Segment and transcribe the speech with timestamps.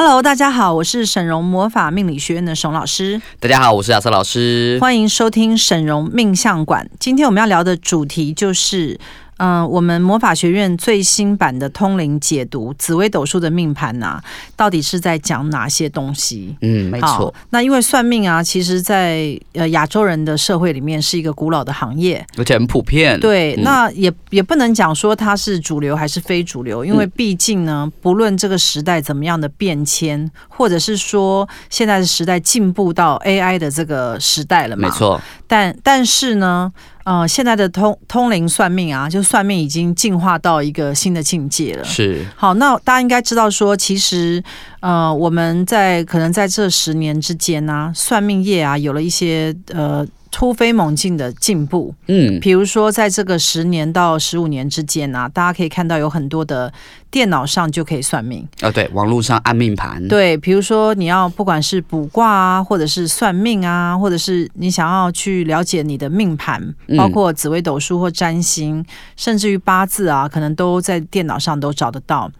[0.00, 3.20] Hello，大家好，我是沈荣魔法命理学院的沈老师。
[3.40, 4.78] 大家好，我是亚瑟老师。
[4.80, 6.88] 欢迎收听沈荣命相馆。
[7.00, 8.96] 今天我们要聊的主题就是。
[9.38, 14.24] 嗯、呃，我们魔法学院最新版的通灵解读紫微斗数的命盘呐、啊，
[14.54, 16.56] 到底是在讲哪些东西？
[16.60, 17.34] 嗯，没错。
[17.50, 23.18] 那因为算命啊，其实在呃亚洲人的社会里面是一个古老的行业，而且很普遍。
[23.18, 35.20] 对，嗯、那也也不能讲说它是主流还是非主流，因为毕竟呢，不论这个时代怎么样的变迁，或者是说现在的时代进步到 AI 的这个时代了嘛，没错。
[35.46, 36.72] 但但是呢。
[37.08, 41.82] 呃，现在的通通灵算命啊，就算命已经进化到一个新的境界了。
[41.82, 44.44] 是，好，那大家应该知道说，其实
[44.80, 50.06] 呃，我们在可能在这十年之间呢、啊，算命业啊，有了一些呃。
[50.30, 56.70] 突飞猛进的进步，嗯，比如说在这个十年到十五年之间啊，大家可以看到有很多的
[57.10, 72.30] 电脑上就可以算命啊，对，网络上按命盘，对，比如说你要不管是卜卦啊，或者是算命啊，或者是你想要去了解你的命盘，包括紫微斗数或占星，嗯、甚至于八字啊，可能都在电脑上都找得到。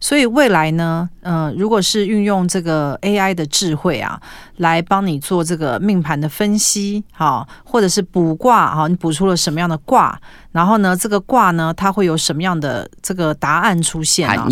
[0.00, 4.20] 所以未来呢，嗯、呃，如果是运用这个 AI 的智慧啊，
[4.56, 7.46] 来帮你做这个命盘的分析，好。
[7.64, 10.18] 或者是卜卦哈，你卜出了什么样的卦，
[10.58, 14.44] 然后呢，这个卦呢，它会有什么样的这个答案出现啊？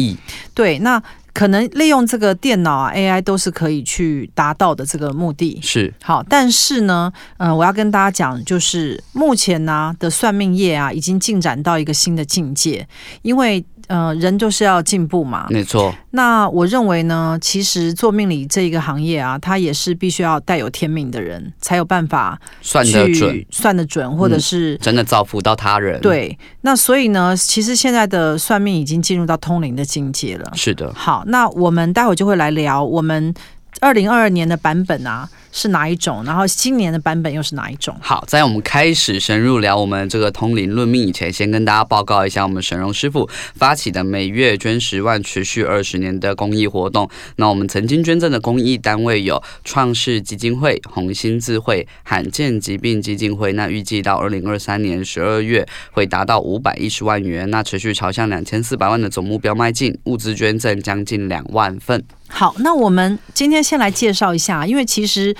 [0.54, 5.58] 对，那可能利用这个电脑啊，AI 都是可以去达到的这个目的。
[5.60, 12.86] 是好，但是呢，嗯、呃，我要跟大家讲，就是目前呢、啊、的算命业啊，已经进展到一个新的境界，
[13.22, 13.64] 因为。
[13.88, 15.94] 呃，人就是要进步嘛，没错。
[16.10, 26.00] 那我认为呢，其实做命理这一个行业啊，它也是必须要带有天命的人，才有办法算得准，算得准，或者是、嗯、真的造福到他人。
[26.00, 30.52] 对，那所以呢，其实现在的算命已经进入到通灵的境界了。
[30.54, 30.92] 是的。
[30.94, 33.32] 好，那我们待会就会来聊我们
[33.80, 35.28] 二零二二年的版本啊。
[35.56, 36.22] 是哪一种？
[36.24, 37.96] 然后今年的版本又是哪一种？
[38.02, 47.08] 好，在我们开始深入聊我们这个通灵论命以前，先跟大家报告一下我们沈荣师傅发起的每月捐十万、持续二十年的公益活动。
[47.36, 53.54] 那我们曾经捐赠的公益单位有创世基金会、红星智慧、罕见疾病基金会。
[53.54, 59.98] 那预计到二零二三年十二月会达到五百一十万元，那持续朝向两千四百万的总目标迈进。
[60.04, 62.04] 物资捐赠将近两万份。
[62.28, 65.34] 好，那我们今天先来介绍一下，因为其实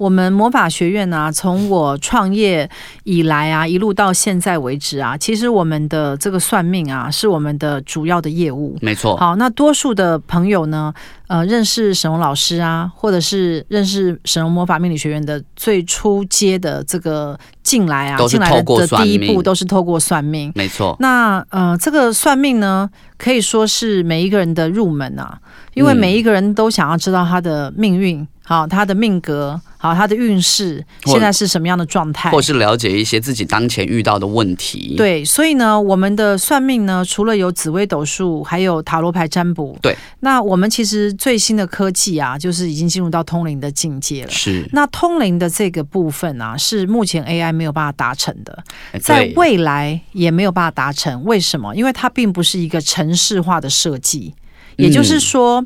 [0.00, 2.66] 我们魔法学院呢、啊，从我创业
[3.04, 8.78] 以来啊，一路到现在为止啊，其实我们的这个算命啊，是我们的主要的业务。
[8.80, 9.14] 没错。
[9.18, 10.90] 好，那多数的朋友呢，
[11.26, 20.50] 呃，认识沈龙老师啊，或者是认识沈龙魔法命理学院的最初阶的这个进来啊，进来的第一步都是透过算命。
[20.54, 20.96] 没错。
[20.98, 25.38] 那呃，这个算命呢，可以说是每一个人的入门啊。
[25.74, 34.94] 因为每一个人都想要知道他的命运，好，他的命格，好，他的运势现在是什么样的状态，或是了解一些自己当前遇到的问题。
[34.94, 39.78] 对，所以呢，我们的算命呢，除了有紫微斗数，还有塔罗牌占卜。
[39.80, 44.30] 对，那我们其实最新的科技啊，就是已经进入到通灵的境界了。
[44.30, 48.62] 是，那通灵的这个部分啊，是目前 AI 没有办法达成的，
[49.00, 51.24] 在未来也没有办法达成。
[51.24, 51.74] 为什么？
[51.74, 54.34] 因为它并不是一个城市化的设计。
[54.76, 55.62] 也就是说，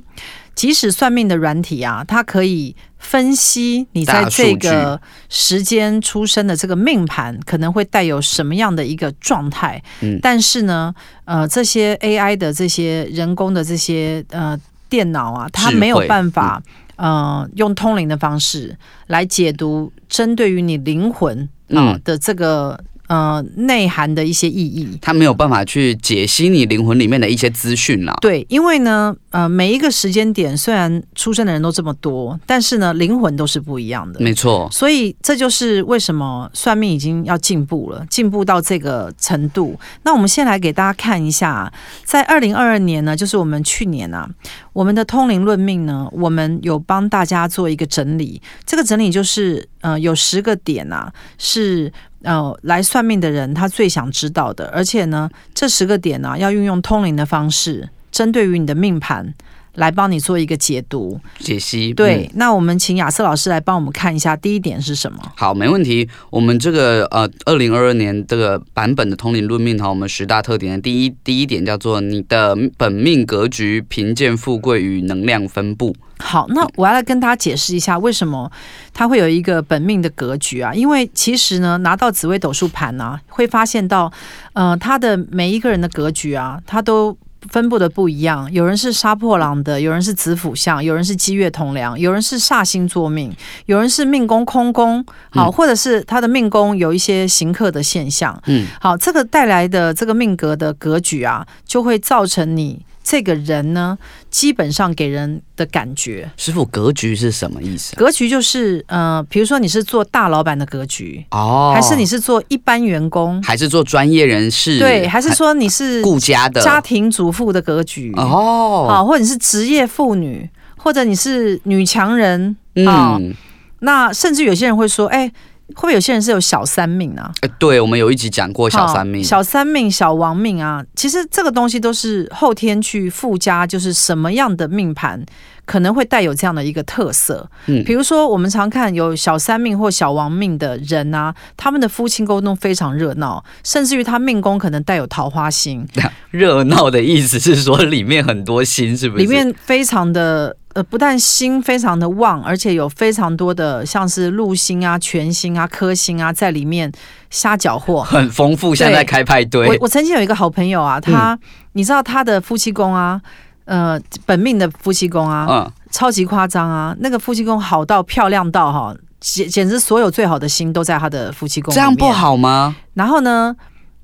[0.56, 4.98] 即使算命的软体啊，它可以分析你在这个
[5.28, 9.80] 时间出生的这个命盘可能会带有什么样的一个状态。
[10.00, 10.92] 嗯，但是呢，
[11.26, 16.60] 呃，这些 AI 的这些人工的这些呃电脑啊，它没有办法
[16.96, 18.76] 呃用通灵的方式
[19.08, 22.82] 来解读针对于你灵魂啊的这个。
[23.06, 28.16] 呃，内涵的一些意义，他没有办法去解析你灵魂里面的一些资讯了。
[28.20, 34.18] 对，因为呢，呃，每一个时间点虽然出生的人都这么多，但是呢，灵魂都是不一样的。
[34.20, 39.78] 没错，所以这就是为什么算命已经要进步了，进步到这个程度。
[40.04, 41.70] 那我们先来给大家看一下，
[42.04, 44.26] 在二零二二年呢，就是我们去年啊，
[44.72, 48.40] 我们的通灵论命呢，我们有帮大家做一个整理。
[48.64, 51.92] 这个整理就是，呃，有十个点啊，是。
[52.24, 59.34] 呃，来算命的人他最想知道的，而且呢，这十个点呢、啊，要运用通灵的方式，针对于你的命盘
[59.74, 61.92] 来帮你做一个解读解析。
[61.92, 65.18] 对，嗯、那我们请亚瑟老师来帮我们看一下，第一点是什么？
[65.36, 66.08] 好，没问题。
[66.30, 75.94] 我们这个呃，二零二二年这个版本的通灵论命哈，我们十大特点的第一第一点叫做你的本命格局、贫贱富贵与能量分布。
[76.26, 78.50] 好，那我要来跟大家解释一下为什么
[78.94, 80.72] 它会有一个本命的格局啊？
[80.72, 84.10] 因为其实呢，拿到紫微斗数盘呢、啊，会发现到，
[84.54, 87.14] 呃，他的每一个人的格局啊，他都
[87.50, 88.50] 分布的不一样。
[88.50, 93.30] 有人是杀破狼的，有人是子府相，有人是积月同梁，有人是煞星作命，
[93.66, 98.42] 有人是命宫空宫，好，或者是他的命宫有一些行客的现象。
[98.46, 102.82] 嗯，好，这个带来的这个命格的格局啊，就会造成你。
[103.04, 103.96] 这个人呢，
[104.30, 107.94] 基本上给人的感觉，师傅格局是什么意思？
[107.96, 114.78] 格局就是，呃，比如说你是做大老板的格局哦，还是你是做一般员工，还是做专业人士？
[114.78, 120.48] 对，还是说你是顾家的家庭主妇的格局哦，好，或者你是职业妇女，
[120.78, 123.34] 或者你是女强人，嗯，
[123.80, 125.30] 那甚至有些人会说，哎。
[125.68, 127.32] 会不会有些人是有小三命啊？
[127.40, 130.84] 哎，对，我们有一集讲过小三命、小三命、小王命啊。
[130.94, 135.24] 其实这个东西都是后天去附加，就是什么样的命盘
[135.64, 137.48] 可能会带有这样的一个特色。
[137.66, 145.86] 嗯，比如说我们常看有小三命或小王命的人啊，他们的夫妻沟通非常热闹，甚至于他命宫可能带有桃花星。
[146.30, 149.24] 热闹的意思是说里面很多星，是不是？
[149.24, 150.56] 里面非常的。
[150.74, 156.90] 呃，不但星非常的旺，而且有非常多的像是禄星啊、全星啊、科星啊在里面
[157.30, 159.68] 瞎搅和，很丰富，现在开派对。
[159.68, 161.38] 我我曾经有一个好朋友啊，他、嗯、
[161.74, 163.22] 你知道他的夫妻宫啊，
[163.64, 171.74] 呃，本命的夫妻宫啊，嗯，超级夸张啊，那个夫妻宫好到漂亮到哈，简简直所有最好的星都在他的夫妻宫。
[171.74, 172.76] 这样不好吗？
[172.94, 173.54] 然后呢，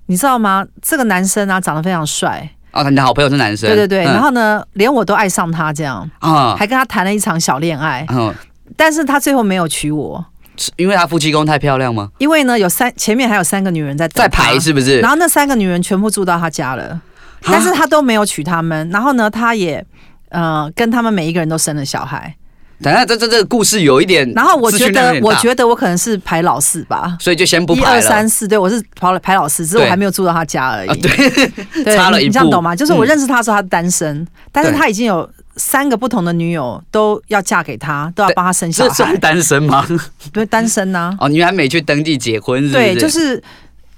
[0.07, 0.65] 你知道吗？
[0.81, 2.51] 这个男生啊，长得非常帅。
[2.73, 8.33] 哦，你的好朋友是男生，对对对，嗯、然后呢，连我都爱上他这样啊，嗯、还跟他谈了一场小恋爱，嗯，
[8.77, 10.25] 但是他最后没有娶我，
[10.57, 12.11] 是因为他夫妻宫太漂亮吗？
[12.19, 15.01] 因为呢，有三前面还有三个女人在在排，是不是？
[15.01, 17.03] 然后那三个女人全部住到他家了，啊、
[17.43, 19.85] 但是他都没有娶他们，然后呢，他也
[20.31, 22.35] 呃跟他们每一个人都生了小孩。
[22.83, 27.87] 等下，这这这个故事有一点，然后我觉得，我觉得我可能是排老四吧，所以就先不排了。
[27.89, 31.01] 一二三四，对，我是排排老四，只是我还没有住到他家而已。
[31.01, 31.51] 对，
[31.85, 32.75] 对，差了一步，你这样懂吗？
[32.75, 38.89] 就是我认识他的时候，他是单身，但是他已经有三个不同的女友都要嫁给他，都要帮他生小孩。
[38.89, 39.87] 这算单身吗？
[40.33, 41.15] 对，单身呐。
[41.21, 42.73] 哦，你还没去登记结婚是是？
[42.73, 43.43] 对，就是。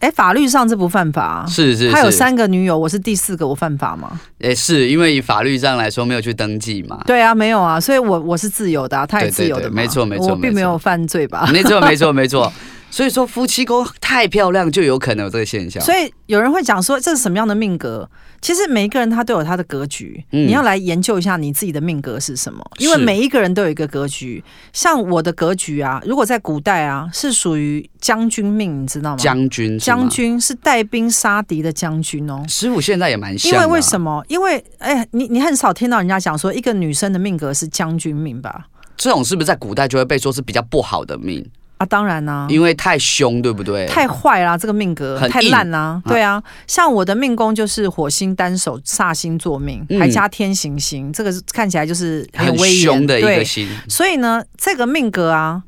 [0.02, 1.92] 哎，法律上这不犯法，是是，是。
[1.92, 4.20] 他有三个女友，我是第四个，我犯法吗？
[4.40, 7.00] 哎，是因为以法律上来说没有去登记嘛。
[7.06, 11.48] 对啊，没有啊，所以我我是自由的，啊，他也自由的嘛，没错没错，我并没有犯罪吧？
[11.52, 12.52] 没错没错没错。
[12.92, 15.82] 所以说夫妻宫太漂亮，就有可能有这个现象。
[15.82, 18.06] 所以有人会讲说，这是什么样的命格？
[18.42, 22.62] 其实每一个人他都有他的格局，嗯、你要来研究一下你自己的命格是什么。
[22.76, 24.44] 因为每一个人都有一个格局。
[24.74, 29.16] 像我的格局啊，如果在古代啊，是属于将军命，你知道吗？
[29.16, 32.44] 将军，将军是带兵杀敌的将军哦。
[32.46, 33.50] 师傅现在也蛮像。
[33.50, 34.22] 因为为什么？
[34.28, 38.66] 因为哎，你你很少听到人家讲说一个女生的命格是将军命吧？
[38.98, 41.48] 这种是不是在古代就会被说是比较不好的命？
[41.82, 43.86] 啊，当然啦、啊，因为太凶，对不对？
[43.86, 46.42] 太坏啦，这个命格太烂啦，对啊。
[46.66, 53.68] 像我的命宫就是火星单手煞星作命，嗯、还加天行星，这个看起来就是很威严的一个星。
[53.88, 55.62] 所以呢，这个命格啊。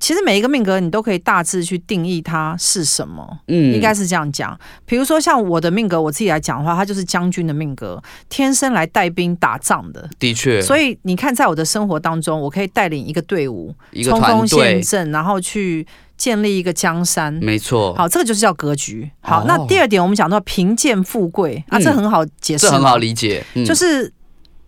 [0.00, 4.58] 其实每一个命格你都可以大致去定义它是什么，嗯，应该是这样讲。
[4.84, 10.10] 比如说像我的命格，我自己来讲的话，它就是将军的命格，天生来带兵打仗的。
[10.18, 17.32] 的确，所以你看，在我的生活当中，我可以带领一个队伍，冲锋陷阵，然后去建立一个江山。
[17.34, 19.08] 没错，好，这个就是叫格局。
[19.20, 24.12] 好，哦、那第二点，我们讲到贫贱富贵啊，这很好解释，这很好理解，嗯、就是。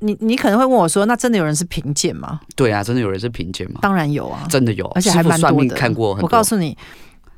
[0.00, 3.78] 你你可能会问我说：“那真的有人是贫贱吗？”对啊，真的有人是贫贱吗？
[3.82, 5.74] 当然有啊，真的有，而且还蛮多的。
[5.74, 6.76] 看过，我告诉你，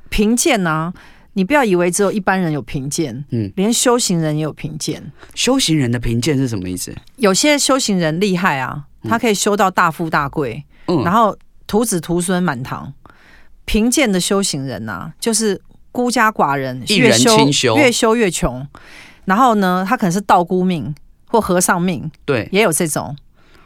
[0.09, 0.93] 贫贱呢，
[1.33, 5.11] 你不要以为只有一般人有贫贱，嗯，连修行人也有贫贱。
[5.35, 6.95] 修行人的贫贱是什么意思？
[7.17, 12.93] 有些修行人厉害啊，他可以修到大富大贵，嗯，然后徒子徒孙满堂。
[13.65, 15.59] 贫贱的修行人啊，就是
[15.91, 17.37] 孤家寡人，越修
[17.77, 18.65] 越修越穷。
[19.25, 20.93] 然后呢，他可能是道姑命。
[21.33, 23.15] 或和尚命，对，也有这种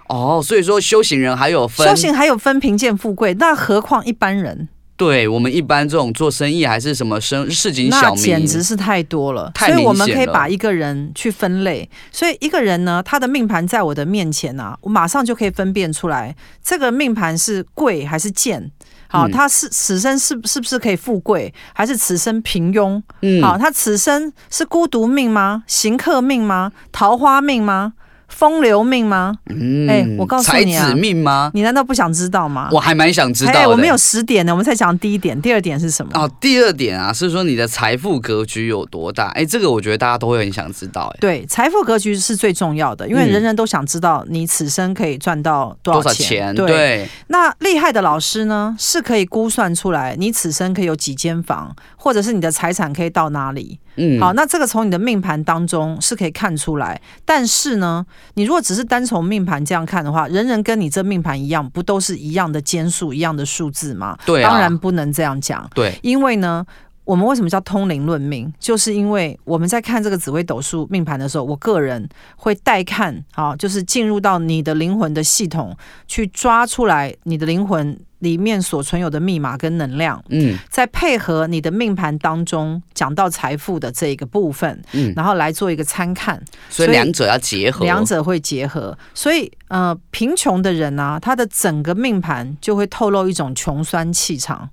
[0.08, 0.42] 哦。
[0.42, 4.70] 所以说，修行人还有分，修行还有分贫贱富贵，那何况一般人？
[4.96, 9.52] 对我们一般这种做生意还是什么生市井小民，那简直是太多了。
[9.60, 11.88] 所以我们可以把一个人去分类。
[12.12, 16.34] 所以一个人呢，他的命盘在我的面前啊，我马上就可以分辨出来，
[16.64, 18.72] 这个命盘是贵还是贱。
[19.10, 23.02] 好，他是此生是是不是可以富贵，还是此生平庸？
[23.22, 25.64] 嗯，好，他此生是孤独命吗？
[25.68, 26.72] 行客命吗？
[26.92, 27.94] 桃花命吗？
[28.28, 29.36] 风流命吗？
[29.50, 31.50] 嗯，哎、欸，我告诉你啊，才子命吗？
[31.54, 32.70] 你难道不想知道吗？
[32.72, 33.60] 我还蛮想知道的。
[33.60, 36.12] 欸、我们有十点呢，我们才讲第一点，第二点是什么？
[36.14, 39.28] 哦，第二点啊，是说你的财富格局有多大？
[39.30, 41.14] 哎、欸，这个我觉得大家都会很想知道、欸。
[41.14, 46.56] 哎，对，财富格局是最重要的，因为人人都想知道你此生可以赚到多少钱。
[46.56, 46.78] 多少钱？
[46.78, 46.78] 对。
[46.78, 53.80] 对，那厉害的老师呢，是可以估算出来你此生可以有几间房，或者是你的财产可以到哪里。
[53.96, 58.06] 嗯，好，那这个从你的命盘当中是可以看出来，但是呢，
[58.36, 64.18] 你如果只是单从命盘这样看的话，人人跟你这命盘一样，不都是一样的间数、一样的数字吗？
[64.26, 65.70] 对啊，当然不能这样讲。
[65.74, 66.66] 对，因为呢，
[67.04, 68.54] 我们为什么叫通灵论命？
[68.60, 75.76] 就是因为我们在看这个紫微斗数命盘的时候，我个人会带看，啊，就是进入到你的灵魂的系统
[76.08, 78.00] 去抓出来你的灵魂。
[78.20, 88.98] 里面所存有的密码跟能量，嗯，再配合你的命盘当中讲到财富的这一个部分，嗯，然后来做一个参看，所以两者要结合，两者会结合。
[89.14, 94.68] 所以，呃，贫穷的人呢、啊，他的整个命盘就会透露一种穷酸气场。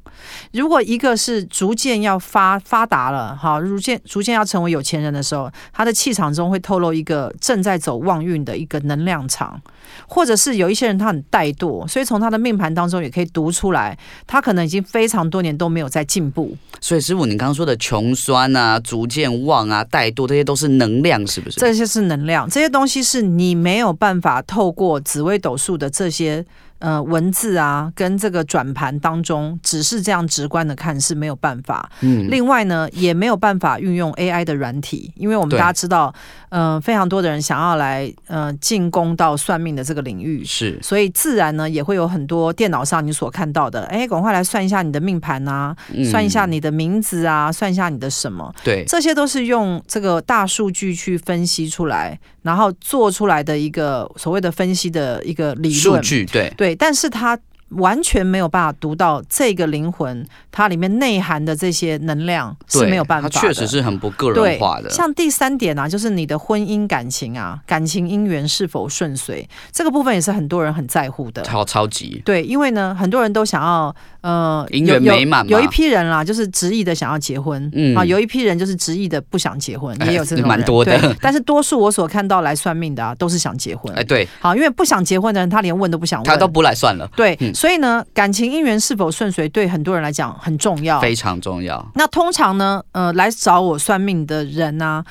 [0.53, 9.61] 如果一个是逐渐要发发达了，哈，逐渐逐渐要成为有钱人的时候，他的气场中会透露一个正在走旺运的一个能量场，
[10.07, 13.29] 或者是有一些人他很怠惰，所以从他的命盘当中也可以。
[13.35, 16.57] 读出来，他可能已经非常多年都没有在进步。
[16.81, 21.61] 所以师傅，你刚刚说的穷酸啊、逐渐旺啊、怠惰，这些都是能量，是不是？
[21.61, 26.47] 这些是能量，这些东西是你没有办法透过紫微斗数的这些。
[26.81, 31.91] 呃，文字啊，跟这个转盘当中，只是这样直观的看是没有办法。
[32.01, 36.15] 嗯，另外呢，也没有办法运用 AI 的软体，因为我们大家知道，
[36.51, 55.81] 呃，非常多的人想要来呃进攻到算命的这个领域，是，所以自然呢，也会有很多电脑上你所看到的，哎，赶快来算一下你的命盘啊，嗯，算一下你的名字啊，算一下你的什么，对，这些都是用这个大数据去分析出来，然后做出来的一个所谓的分析的一个理论。
[55.81, 56.53] 数据，对。
[56.59, 56.74] 对。
[56.75, 57.39] 但是他
[57.77, 63.35] 完全没有办法读到这个灵魂，它里面内涵的这些能量是没有办法的。
[63.35, 64.91] 它确实是很不个人化的。
[64.91, 71.43] 像第三点啊，就是你的婚姻感情啊，感情姻缘是否顺遂，这个部分也是很多人很在乎的。
[71.43, 80.99] 超超级对，因为呢，很多人都想要呃姻缘美满有，有一批人啦，就是执意的想要结婚，嗯啊，有一批人就是执意的不想结婚，也有这种人，蛮多的。
[80.99, 83.93] 对，但是多数我所看到来算命的啊，都是想结婚。
[83.95, 87.09] 哎，对，好，因为不想结婚的人，他连问都不想问，他都不来算了。
[87.17, 87.37] 对。
[87.41, 91.83] 嗯所以呢，感情姻缘是否顺遂，对很多人来讲很重要，非常重要。
[91.95, 95.05] 那通常呢，呃，来找我算命的人呢、啊。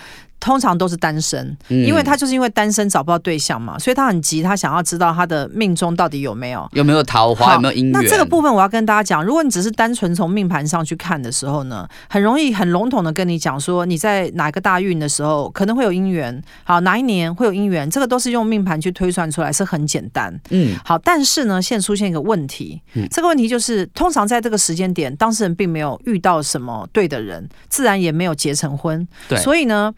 [0.44, 7.92] 通常都是单身，因为他就是因为单身找不到对象嘛，所以他很急，他想要知道他的命中到底有没有有没有桃花，有没有姻缘。
[7.94, 20.38] 那这个部分我要跟大家讲，如果你只是单纯从命盘上去看的时候呢，很容易很笼统的跟你讲说你在哪个大运的时候可能会有姻缘，好，哪一年会有姻缘，这个都是用命盘去推算出来，是很简单。
[20.50, 29.94] 嗯，好，但是呢，现在出现一个问题，这个问题就是通常在这个时间点，当事人并没有遇到什么对的人，自然也没有结成婚，对，所以呢。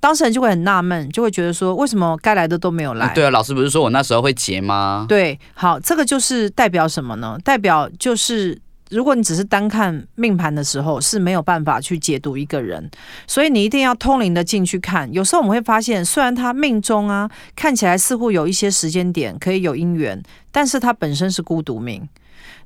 [0.00, 3.12] 当事人就会很纳闷，就会觉得说，为什么该来的都没有来？
[3.14, 5.04] 对啊，老师不是说我那时候会结吗？
[5.06, 7.38] 对，好，这个就是代表什么呢？
[7.44, 12.90] 代表就是，如果你只是单看命盘的时候，是没有办法去解读一个人，
[13.26, 15.12] 所以你一定要通灵的进去看。
[15.12, 22.08] 有时候我们会发现，虽然他命中啊看起来似乎有一些时间点可以有姻缘，但是他本身是孤独命。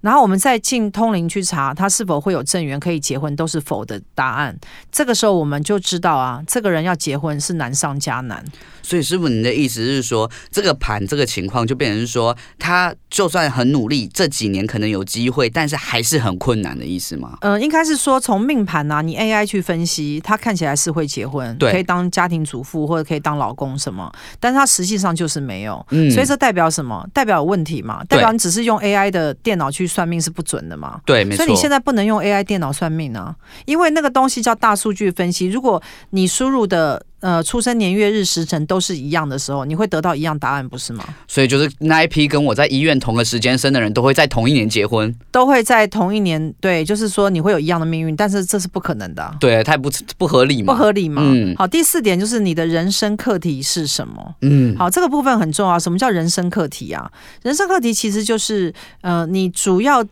[0.05, 4.55] 然后我们再进通灵去查他是否会有正缘可以结婚，都是否的答案。
[4.93, 8.45] 这个时候我们就知道啊，这个人要结婚是难上加难。
[8.83, 17.39] 所以师傅，你的意思是说，这个盘这个情况就变成是说，他就算很努力，这几年可能有机会，但是还是很困难的意思吗？
[17.41, 25.85] 嗯、呃，应该是说从命盘啊，你 AI 去分析，他看起来是会结婚，对，可以当家庭主妇或者可以当老公什么，但是他实际上就是没有。
[25.89, 27.09] 嗯，所以这代表什么？
[27.15, 28.05] 代表有问题嘛？
[28.05, 31.01] 代表你只是用 AI 的电脑去算命是不准的嘛？
[31.07, 31.45] 对，没错。
[31.45, 35.47] 所以你现在不能用 AI 电脑算命啊，因为那个东西叫大数据分析。
[35.47, 41.03] 如果你输入的呃出生年月日时辰都是一样的时候，你会得到一样答案，不是吗？
[41.27, 46.53] 所以就是那一批跟我在医院同个时间生的人都会在同一年结婚，都会在同一年。
[46.61, 49.35] 对，就是说你会有一样的命运，但是这是不可能的啊。
[49.41, 51.23] 对，太不不合理嘛，不合理嘛。
[51.25, 51.57] 嗯。
[51.57, 54.35] 好，第四点就是你的人生课题是什么？
[54.43, 54.77] 嗯。
[54.77, 55.79] 好，这个部分很重要。
[55.79, 57.11] 什么叫人生课题啊？
[57.43, 60.05] 人生课题其实就是呃，你主要。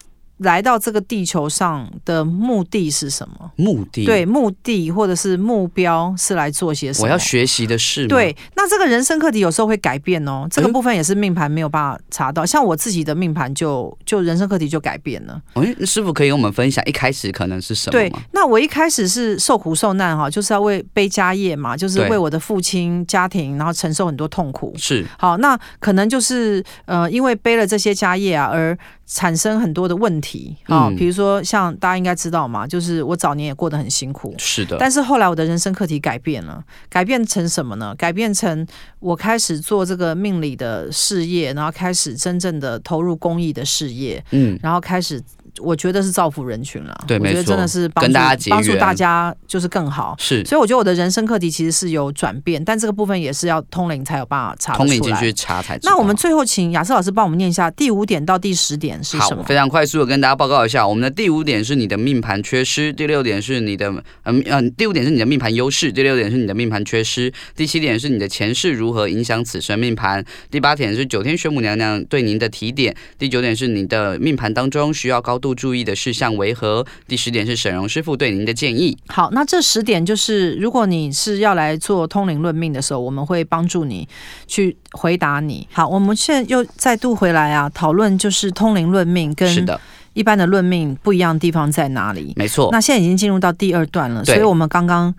[0.43, 3.51] 来到这个地球上的目的是什么？
[3.57, 7.07] 目的对，目的或者是目标是来做些什么？
[7.07, 8.07] 我要学习的事。
[8.07, 10.47] 对，那这个人生课题有时候会改变哦。
[10.51, 15.41] 这个部分也是命盘没有办法查到，像我自己的命盘就就人生课题就改变了。
[15.55, 17.93] 哎，师傅可以跟我们分享一开始可能是什么？
[17.93, 24.73] 对，那我一开始是受苦受难哈，就是要为背家业嘛，就是为我的父亲家庭，然后承受很多痛苦。
[24.77, 30.32] 是，好，那可能就是呃，因为背了这些家业啊，而产生很多的问题
[30.65, 34.35] 啊，比如说像大家应该知道嘛，就是我早年也过得很辛苦。
[34.39, 37.95] 是的，但是后来我的人生课题改变了，改变成什么呢？
[37.97, 38.67] 改变成
[38.99, 45.23] 我开始做这个命理的事业，然后开始真正的投入公益的事业，嗯，然后开始。
[45.61, 48.13] 我觉得是造福人群了，对，我觉得真的是帮助
[48.49, 50.15] 帮助大家就是更好。
[50.19, 54.87] 是，所以我觉得我的人生课题其实是有转变，但这个部分也是要通灵才有办法查出来。
[54.87, 55.93] 通灵进去查才知道。
[55.93, 59.43] 那我们最后请亚瑟老师帮我们念一下第五点到第十点是什么？
[59.43, 63.91] 非常快速的跟大家报告一下，我们的第五点是你的命盘缺失，第六点是你的
[64.23, 76.35] 嗯嗯，第五点是你的命盘优势，第六点是你的命盘缺失，第七点是你的前世如何影响此生命盘，第八点是九天玄母娘娘对您的提点，第九点是你的命盘当中需要高度注意的事项。
[76.37, 76.87] 为何？
[77.07, 78.97] 第十点是沈荣师傅对您的建议。
[79.09, 84.09] 好，那这十点就是，如果你是要来做通灵论命的时候，我们会帮助你
[84.47, 85.69] 去回答你。
[85.73, 89.67] 好，我们现在又再度回来啊，讨论就是通灵论命跟
[90.15, 92.33] 一般的论命不一样的地方在哪里？
[92.37, 92.71] 没错。
[92.73, 95.15] 那现在已经进入到第二段了，所以我们刚刚。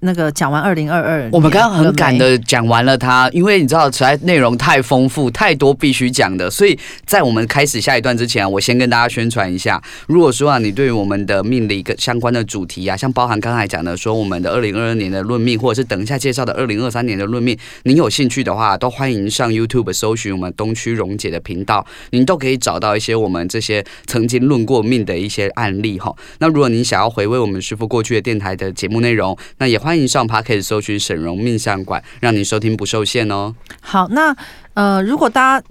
[0.00, 9.82] 那个讲完二零二二，我们刚刚很赶的讲完了它，因为你知道实在内容太丰富，太多必须讲的，所以在我们开始下一段之前，我先跟大家宣传一下。
[10.06, 26.14] 如果说啊，你对于我们的命理跟相关的主题啊，像包含刚才讲的说我们的二零二二年的论命，或者是等一下介绍的二零二三年的论命，您有兴趣的话，都欢迎上 YouTube 搜寻我们东区荣姐的频道，您都可以找到一些我们这些曾经论过命的一些案例哈。
[26.38, 33.54] 那如果您想要回味我们师傅过去的电台的节目内容，那也欢欢迎上 Podcast 搜寻沈荣命相馆，让您收听不受限哦。
[33.80, 34.36] 好，那
[34.74, 35.66] 呃，如果大家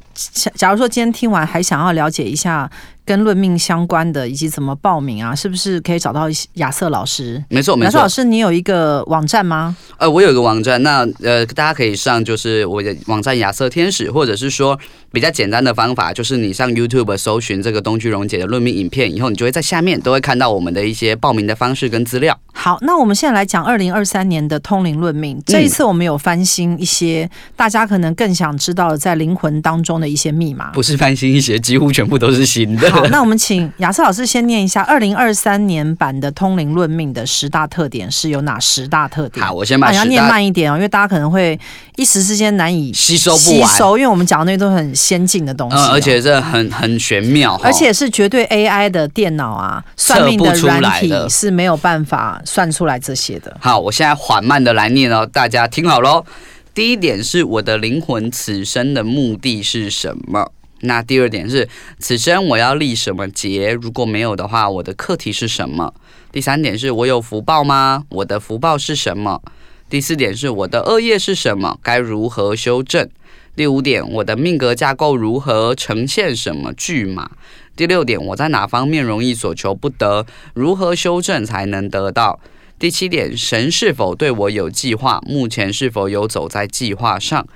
[0.55, 2.67] 假如说今天听完还想要了解一下。
[3.07, 7.41] 跟论命相关的以及怎么报名啊，是不是可以找到亚瑟老师？
[7.47, 7.85] 没错，没错。
[7.85, 9.77] 亚瑟老师，你有一个网站吗？
[9.95, 14.77] 呃，我有一个网站，那呃，大家可以上就是我的网站亚瑟天使，或者是说
[15.13, 22.37] 比较简单的方法，就是你上 YouTube 搜寻这个东区荣姐的论命影片，以后你就会在下面都会看到我们的一些报名的方式跟资料。
[22.51, 25.41] 好，那我们现在来讲二零二三年的通灵论命。
[25.45, 30.71] 这一次我们有翻新一些，嗯、大家可能更想知道的在灵魂当中的一些密码。
[30.71, 32.96] 不是翻新一些，几乎全部都是新的。
[33.01, 39.45] 好，那我们请亚瑟老师先念一下二零二三年版的《通灵论命》的十大特点是有哪十大特点？
[39.45, 41.59] 好，我先把你、啊、要念慢一点哦，因为大家可能会
[41.95, 53.55] 一时之间难以吸收不完，吸收，因为我们讲的那些都很先进的东西、哦嗯，而且这很很玄妙，而且是绝对 AI 的电脑啊，算命的软体是没有办法算出来这些的。
[53.59, 56.25] 好，我现在缓慢的来念哦，大家听好喽。
[56.73, 60.51] 第一点是我的灵魂此生的目的是什么？
[60.81, 61.67] 那第二点是，
[61.99, 63.73] 此生我要立什么劫？
[63.73, 65.93] 如果没有的话，我的课题是什么？
[66.31, 68.03] 第三点是我有福报吗？
[68.09, 69.41] 我的福报是什么？
[69.89, 71.79] 第四点是我的恶业是什么？
[71.81, 73.09] 该如何修正？
[73.55, 75.73] 第五点，我的命格架构如何？
[75.73, 77.31] 呈现什么剧码？
[77.75, 80.25] 第六点，我在哪方面容易所求不得？
[80.53, 82.39] 如何修正才能得到？
[82.77, 85.19] 第七点，神是否对我有计划？
[85.25, 87.47] 目前是否有走在计划上？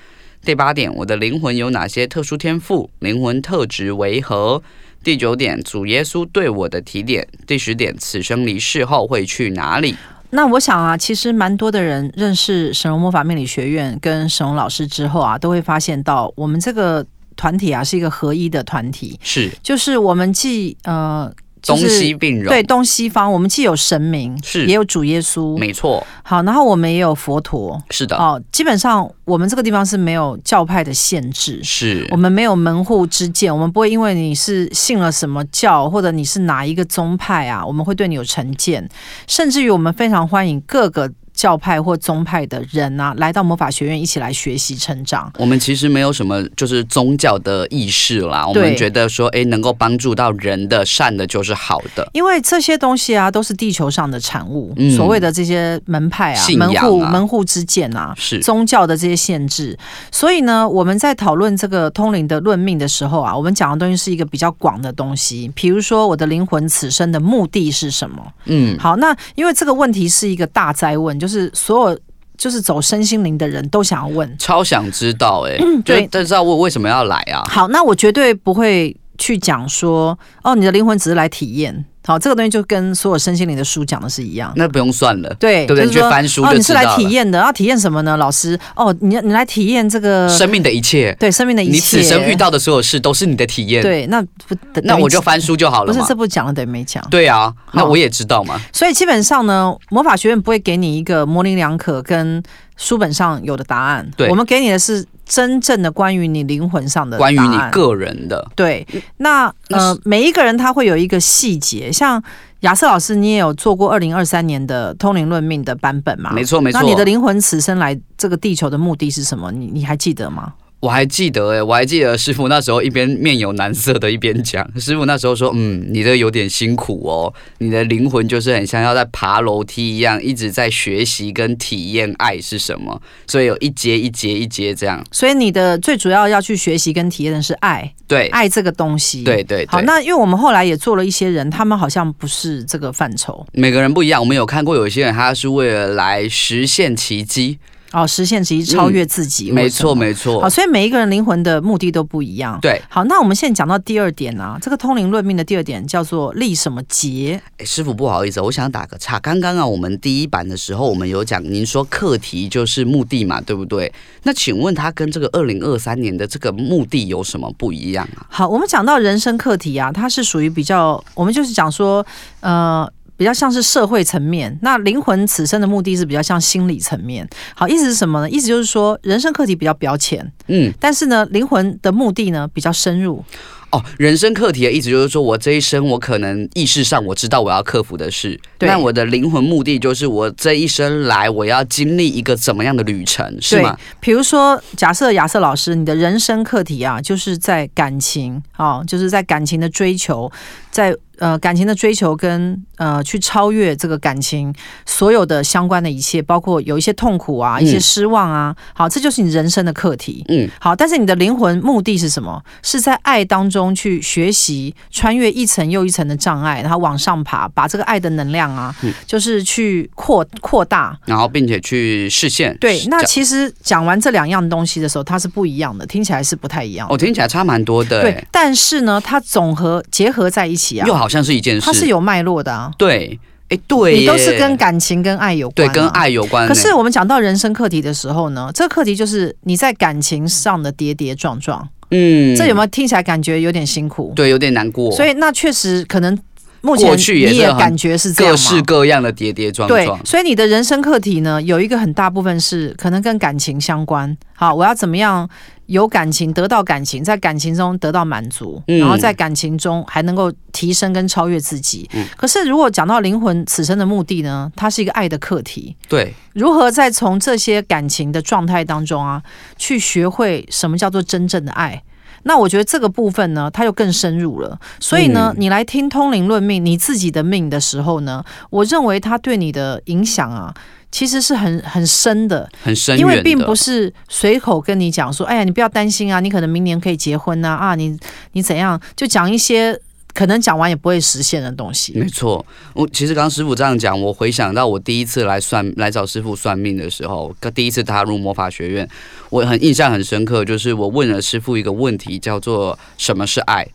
[0.44, 2.90] 第八点，我的灵魂有哪些特殊天赋？
[3.00, 4.62] 灵魂特质为何？
[5.04, 7.28] 第九点，主耶稣对我的提点。
[7.46, 9.96] 第十点，此生离世后会去哪里？
[10.32, 21.32] 那我想啊，其实蛮多的人认识神龙魔法命理学院跟神龙老师之后啊，都会发现到我们这个团体啊是一个合一的团体，是，就是我们既呃。
[21.64, 26.06] 东西并融，对东西方，我们既有神明，是也有主耶稣，没错。
[26.24, 28.16] 好，然后我们也有佛陀，是的。
[28.18, 38.88] 哦，基本上我们这个地方是没有教派的限制，是我们没有门户之见，我们不会因为你是信了什么教，或者你是哪一个宗派啊，我们会对你有成见，
[39.28, 41.12] 甚至于我们非常欢迎各个。
[41.34, 45.32] 教派或宗派的人啊，来到魔法学院一起来学习成长。
[45.38, 52.08] 我们其实没有什么就是宗教的意识啦，我们觉得说，哎，能够帮助到人的善的就是好的。
[52.14, 54.74] 因为这些东西啊，都是地球上的产物。
[54.76, 59.78] 嗯、所谓的这些门派啊、啊门户、门户之见啊，是宗教的这些限制。
[60.12, 65.50] 所以呢，我们在讨论这个通灵的论命的时候啊，我们讲的东西是一个比较广的东西。
[65.56, 68.34] 比如说，我的灵魂此生的目的是什么？
[68.46, 71.21] 嗯，好，那因为这个问题是一个大灾问。
[71.22, 72.00] 就是所有
[72.36, 77.46] 就是走身心灵的人都想要问，超想知道哎、欸， 对，但是要问为什么要来啊？
[77.48, 81.86] 好，那我绝对不会去讲说，哦，你的灵魂只是来体验。
[82.06, 84.52] 好，这个东西就跟所有身心灵的书讲的是一样。
[84.56, 85.86] 那不用算了，对，对不对？
[85.86, 88.18] 你去翻书你是来体验的，要体验什么呢？
[88.18, 93.84] 老师，哦，你你来体验这个生命的一切，对，生命的一切，你此生遇到的所有事都是你的体验。
[93.84, 95.94] 对，那不，那我就翻书就好了。
[95.94, 97.06] 不是，这不讲了等于没讲。
[97.12, 98.60] 对啊，那我也知道嘛。
[98.74, 102.42] 所以基本上呢，魔法学院不会给你一个模棱两可跟
[102.76, 104.10] 书本上有的答案。
[104.16, 105.06] 对，我们给你的是。
[105.24, 112.22] 真正的关于你灵魂上的，关于你个人的，对，那呃，每一个人他会有一个细节，像
[112.62, 116.32] 亚瑟老师，你也有做过二零二三年的通灵论命的版本吗？
[116.34, 116.82] 没错，没错。
[116.82, 119.50] 那你的灵魂此生来这个地球的目的是什么？
[119.54, 120.52] 你你还记得吗？
[120.82, 135.06] 我还记得哎、欸，我还记得师傅那时候一边面有难色的一边讲， 师傅那时候说，嗯，你这有点辛苦哦，你的灵魂就是很像要在爬楼梯一样，一直在学习跟体验爱是什么，所以有一节一节一节这样。
[135.12, 139.68] 所以你的最主要要去学习跟体验的是爱，对，爱这个东西，对对，对。
[139.68, 144.20] 好，那因为我们后来也做了一些人，他们好像不是这个范畴，每个人不一样。
[144.20, 147.60] 我们有看过有一些人，他是为了来实现奇迹。
[147.92, 150.42] 哦，实现其实超越自己，嗯、没错没错。
[150.42, 152.58] 好，所以每一个人灵魂的目的都不一样。
[152.62, 157.42] 对，好，那我们现在讲到第二点啊，这个通灵论命的第二点叫做立什么结？
[157.58, 159.20] 哎，师傅不好意思，我想打个岔。
[159.20, 163.92] 刚刚啊，我们第一版的时候，我们有讲，您说课题就是目的嘛，对不对？
[164.24, 168.26] 那请问他跟这个二零二三年的这个目的有什么不一样啊？
[168.30, 172.06] 好，我们讲到人生课题啊，它是属于比较，我们就是讲说，
[172.40, 172.90] 呃。
[173.22, 177.30] 比较像是社会层面，那灵魂此生的目的是比较像心理层面。
[177.54, 178.28] 好，意思是什么呢？
[178.28, 183.24] 意思就是说，人生课题比较表浅，嗯，但是呢，灵魂的目的呢比较深入。
[183.70, 193.78] 哦，人生课题的意思就是说，我这一生我可能意识上我知道我要克服的事，那我的灵魂目的就是我这一生来我要经历一个怎么样的旅程，是吗？
[194.00, 200.32] 比如说，假设亚瑟老师，你的人生课题啊，就是在感情，哦，就是在感情的追求，
[200.72, 200.96] 在。
[201.22, 204.52] 呃，感情的追求跟呃，去超越这个感情
[204.88, 210.26] 所有的相关的一切，包括有一些痛苦啊，一些失望啊，嗯、好，这就是你人生的课题。
[210.30, 212.44] 嗯，好，但是你的灵魂目的是什么？
[212.64, 222.58] 是在爱当中去学习，穿越一层又一层的障碍，然后往上爬，把这个爱的能量啊，嗯、就是去扩扩大，然后并且去实现。
[222.58, 226.88] 对，那其实讲完这两样东西的时候，它是不一样的，听起来是不太一样。
[226.90, 228.02] 哦，听起来差蛮多的。
[228.02, 231.11] 对，但是呢，它总和结合在一起啊，又好。
[231.12, 232.72] 像是一件事，它是有脉络的啊。
[232.78, 233.20] 对，
[233.50, 236.48] 哎，对，你都是跟感情、跟爱有关，对，跟爱有关。
[236.48, 241.68] 可是我们讲到人生课题的时候呢，这个课题就是你在感情上的跌跌撞撞。
[241.94, 244.14] 嗯，这有没有听起来感觉有点辛苦？
[244.16, 244.90] 对，有点难过。
[244.92, 246.18] 所以那确实可能
[246.62, 249.80] 目前你也感觉是这样，各式各样的跌跌撞撞。
[250.00, 254.16] 对，所以你的人生课题呢，有一个很大部分是可能跟感情相关。
[254.34, 255.30] 好，我要怎么样？
[255.68, 261.90] 有感情，得到感情，在感情中得到满足，然后在感情中还能够提升跟超越自己。
[261.94, 264.52] 嗯，可是如果讲到灵魂此生的目的呢？
[264.54, 265.74] 它是一个爱的课题。
[265.88, 269.24] 对，如何在从这些感情的状态当中啊，
[269.58, 271.82] 去学会什么叫做真正的爱？
[272.24, 274.60] 那我觉得这个部分呢，它又更深入了。
[274.80, 280.54] 所以呢，你来听通灵论命，你自己的命的时候呢，我认为它对你的影响啊。
[280.94, 287.98] 其实是很很深的，很深，因为并不是随口跟你讲说，哎呀，你不要担心啊，你可能明年可以结婚啊，啊，你
[288.34, 289.80] 你怎样，就讲一些
[290.14, 291.94] 可能讲完也不会实现的东西。
[291.96, 298.88] 没错，我其实刚刚师傅这样讲，我回想到我第一次来算来找师傅算命的时候，第一次踏入魔法学院，
[299.30, 303.68] 我很印象很深刻，就是我问了师傅一个问题，叫做什么是爱？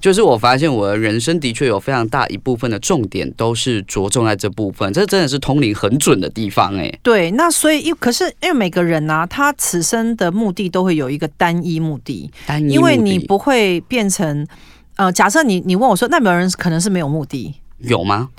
[0.00, 6.98] 就是我发现我的人生的确有非常大一部分的重点都是着重在这部分，这真的是通灵很准的地方哎、欸。
[7.02, 14.46] 对，那所以可是因为每个人呢、啊，他此生的目的都会有一个单一目的，单一目的，因为你不会变成
[14.96, 17.54] 呃，假设你你问我说，那有没有人可能是没有目的？
[17.78, 18.30] 有吗？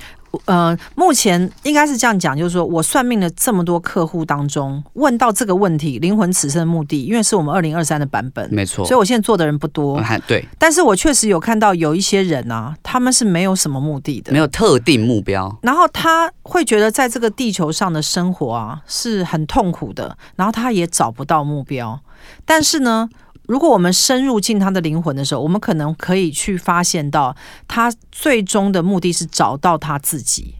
[0.45, 21.97] 呃，目前应该是这样讲，就是说我算命的这么多客户当中，问到这个问题，灵魂此生的目的，因为是我们二零二三的版本，没错，所以我现在做的人不多，嗯、对，但是我确实有看到有一些人啊，他们是没有什么目的的，没有特定目标，然后他会觉得在这个地球上的生活啊是很痛苦的，然后他也找不到目标，
[22.43, 23.07] 但是呢。
[23.47, 27.35] 如果我们深入进他的灵魂的时候，我们可能可以去发现到，
[27.67, 30.55] 他最终的目的是找到他自己。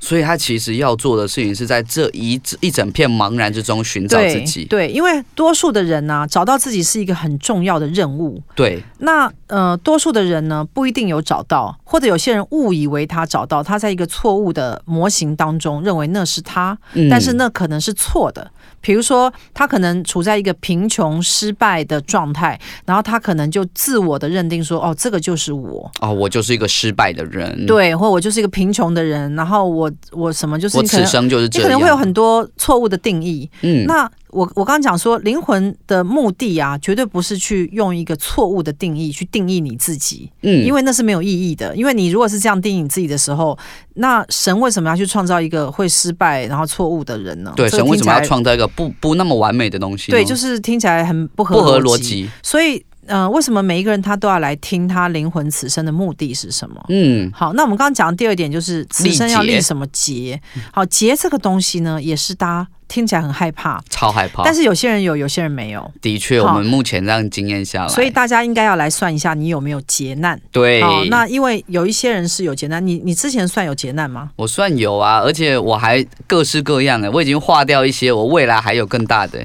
[0.00, 4.64] 所以他其实要做的事情是在这一一整片茫然之中寻找自己。
[4.66, 8.40] 对，对，因为多数的人呢、啊，找到自己是一个很重要的任务。
[8.54, 18.48] 对，那呃，多数的人呢，不一定有找到，或者有些人误以为他找到，他在一个错误的模型当中认为那是他，嗯、但是那可能是错的。
[18.80, 27.66] 比如说，他可能处在一个贫穷、失败的状态，然后他可能就自我的认定说：“哦，这个就是我。”哦，我就是一个失败的人。
[27.66, 31.68] 对，或我就是一个贫穷的人，然后我我什么就是你我此生就是这样。
[31.68, 33.50] 你可能会有很多错误的定义。
[33.62, 34.10] 嗯，那。
[34.30, 41.74] 我我刚刚讲说，灵魂的目的啊，绝对不是去用一个错误的定义去定义你自己，嗯，因为那是没有意义的。
[41.74, 43.58] 因为你如果是这样定义你自己的时候，
[43.94, 47.52] 那神为什么要去创造一个会失败然后错误的人呢？
[47.56, 50.10] 对，神为什么要创造一个不不那么完美的东西？
[50.10, 52.28] 对，就是听起来很不合不合逻辑。
[52.42, 56.84] 所以，嗯、呃，为什么每一个人他都要来听他灵魂此生的目的是什么？
[56.88, 60.40] 嗯，好，那我们刚刚讲的第二点就是此生要立什么结？
[60.72, 62.68] 好，结这个东西呢，也是大家。
[62.88, 64.42] 听起来很害怕，超害怕。
[64.42, 65.92] 但是有些人有，有些人没有。
[66.00, 70.40] 的确，我们目前这样经验下来，所以大家应该要来算一下，你有没有劫难？
[70.50, 70.82] 对。
[70.82, 74.30] 好，那因为有一些人是有劫难，你你之前算有劫难吗？
[74.36, 79.38] 我算有啊，而且我还各式各样的，我已经划掉一些，我未来还有更大的。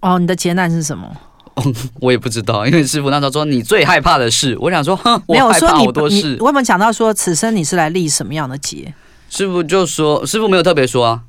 [0.00, 1.06] 哦，你的劫难是什么？
[2.00, 6.36] 我也不知道，因为师傅那时候说你最害怕的事，我想说，哼，我害怕好多事。
[6.40, 8.94] 我有没有讲到说此生你是来立什么样的劫？
[9.30, 11.22] 师傅就说，师傅没有特别说啊。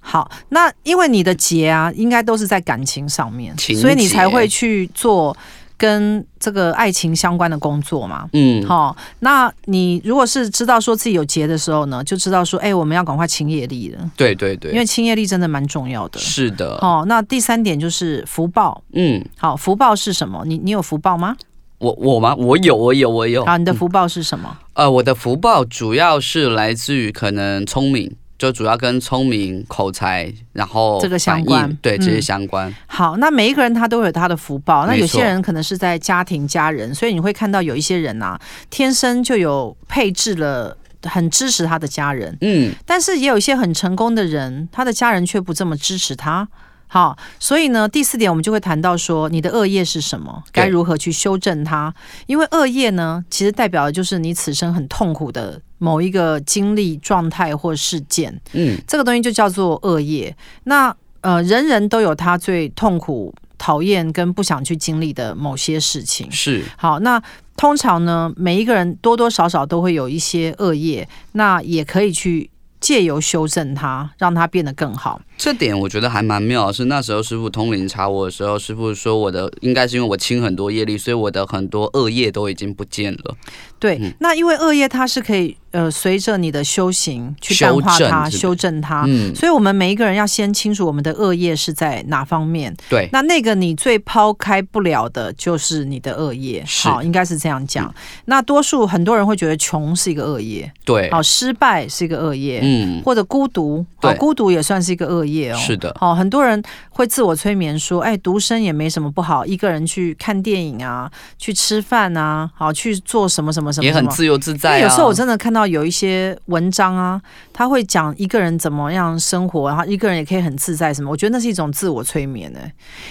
[0.00, 5.34] 好，那因为你的劫啊，应该都是在感情上面，所以你才会去做
[5.76, 8.28] 跟这个爱情相关的工作嘛。
[8.32, 14.10] 嗯，好，那你如果是知道说自己有结的时候呢，就知道说，哎，我们要赶快清业力了。
[14.16, 16.18] 对对对，因为清业力真的蛮重要的。
[16.18, 16.78] 是的。
[16.78, 18.82] 好，那第三点就是福报。
[18.92, 20.42] 嗯，好，福报是什么？
[20.46, 21.36] 你你有福报吗？
[21.78, 22.34] 我我吗？
[22.36, 23.44] 我有，我有，我有。
[23.44, 24.56] 好，你的福报是什么？
[24.74, 28.16] 嗯、呃，我的福报主要是来自于可能聪明。
[28.44, 32.74] 就主要跟聪明、口才，然后这个相关，对这些相关、嗯。
[32.86, 34.86] 好，那每一个人他都有他的福报。
[34.86, 42.36] 那有些人可能是在家庭、家人，所以你会看到有一些人呐、啊，天生就有配置了很支持他的家人。
[42.42, 46.46] 嗯，但是也有一些很成功的人，他的家人却不这么支持他。
[46.86, 50.42] 好，所以呢，第四点我们就会谈到说，你的恶业是什么？
[50.52, 51.92] 该如何去修正它？
[52.26, 58.40] 因为恶业呢，其实代表的就是你此生很痛苦的某一个经历、状态或事件。
[58.52, 60.36] 嗯，这个东西就叫做恶业。
[60.64, 66.30] 那呃，人人都有他最痛苦、讨厌跟不想去经历的某些事情。
[66.30, 66.62] 是。
[66.76, 67.20] 好，那
[67.56, 75.18] 通常呢，每一个人多多少少都会有一些恶业，那也可以去借由修正它，让它变得更好。
[75.36, 83.36] 这点我觉得还蛮妙的，是那时候师傅通灵查我的时候，师傅说我的应该是因为我清很多业力，所以我的很多恶业都已经不见了。
[83.78, 89.04] 对，嗯、那因为恶业它是可以呃随着你的修行去淡化它、修正，修正它。
[89.06, 92.74] 嗯，所以我们每一个人要先清楚我们的恶业是在哪方面。
[92.88, 96.64] 对，那那个你最抛开不了的就是你的恶业。
[96.66, 97.86] 好，应该是这样讲。
[97.86, 97.94] 嗯、
[98.26, 105.54] 那多数很多人会觉得穷是一个恶业，对，好，失败是一个恶业，嗯，或者孤独，好，孤独也算是一个恶业。
[105.54, 114.78] 是的，好，很多人会自我催眠说，哎，独身也没什么不好，一个人去看电影啊，去吃饭啊，好，去做什么什么什么，也很自由自在啊。
[114.80, 117.20] 有时候我真的看到有一些文章啊，
[117.52, 122.60] 他会讲一个人怎么样生活，然后一个人也可以很自在什么，我觉得那是一种自我催眠的，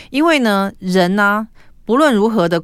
[0.09, 1.47] 因为呢，人呢，
[1.85, 2.61] 不论如何的。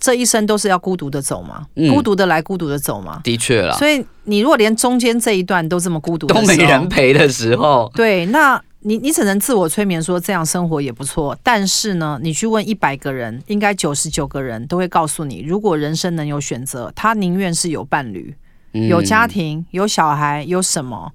[0.00, 3.20] 这一生都是要孤独的走嘛，嗯、孤独的来，孤独的走嘛。
[3.22, 3.76] 的确啦。
[3.76, 11.38] 所以你如果连中间这一段都这么孤独，都没人陪的时候，对，那你你只能自我催眠说这样生活也不错。
[11.44, 18.34] 但是呢，你去问一百个人，应该九十九个人都会告诉你，如果人生能有选择，他宁愿是有伴侣、
[18.72, 21.12] 有家庭、有小孩、有什么。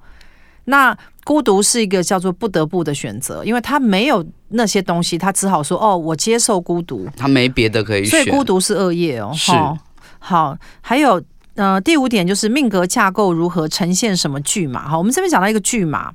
[0.65, 0.97] 那
[1.29, 9.31] 孤独是一个叫做不得不的选择，因为他没有那些东西，他只好说：“哦，我接受孤独。”他没别的可以选，所以孤独是恶业哦。
[9.35, 9.77] 是好，
[10.17, 11.21] 好，还有
[11.53, 14.89] 呃，第五点就是命格架构如何呈现什么巨马。
[14.89, 16.11] 好，我们这边讲到一个巨马，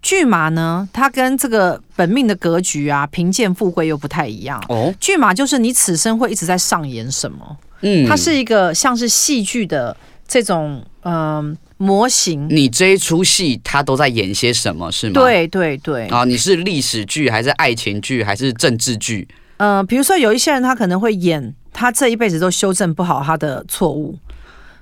[0.00, 4.94] 巨马呢，它跟这个本命的格局啊、贫贱富贵又不太一样哦。
[4.98, 7.58] 巨马就是你此生会一直在上演什么？
[7.82, 9.94] 嗯，它是一个像是戏剧的
[10.26, 11.14] 这种嗯。
[11.50, 15.14] 呃模型，你这一出戏他都在演些什么，是吗？
[15.14, 16.06] 对对对。
[16.08, 19.26] 啊，你是历史剧还是爱情剧还是政治剧？
[19.58, 24.18] 呃，比如说有一些人他可能会演，他这一辈子都修正不好他的错误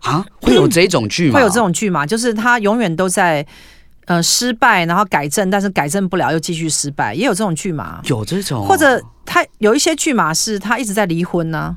[0.01, 1.35] 啊，会有这种剧吗？
[1.35, 2.07] 会有这种剧吗？
[2.07, 3.47] 就是他永远都在
[4.07, 8.01] 呃失败，然后改正，但是改正不了又继续失败，也有这种剧吗？
[8.05, 11.77] 有这种，或者他有一些剧码是他一直在离婚呢、啊。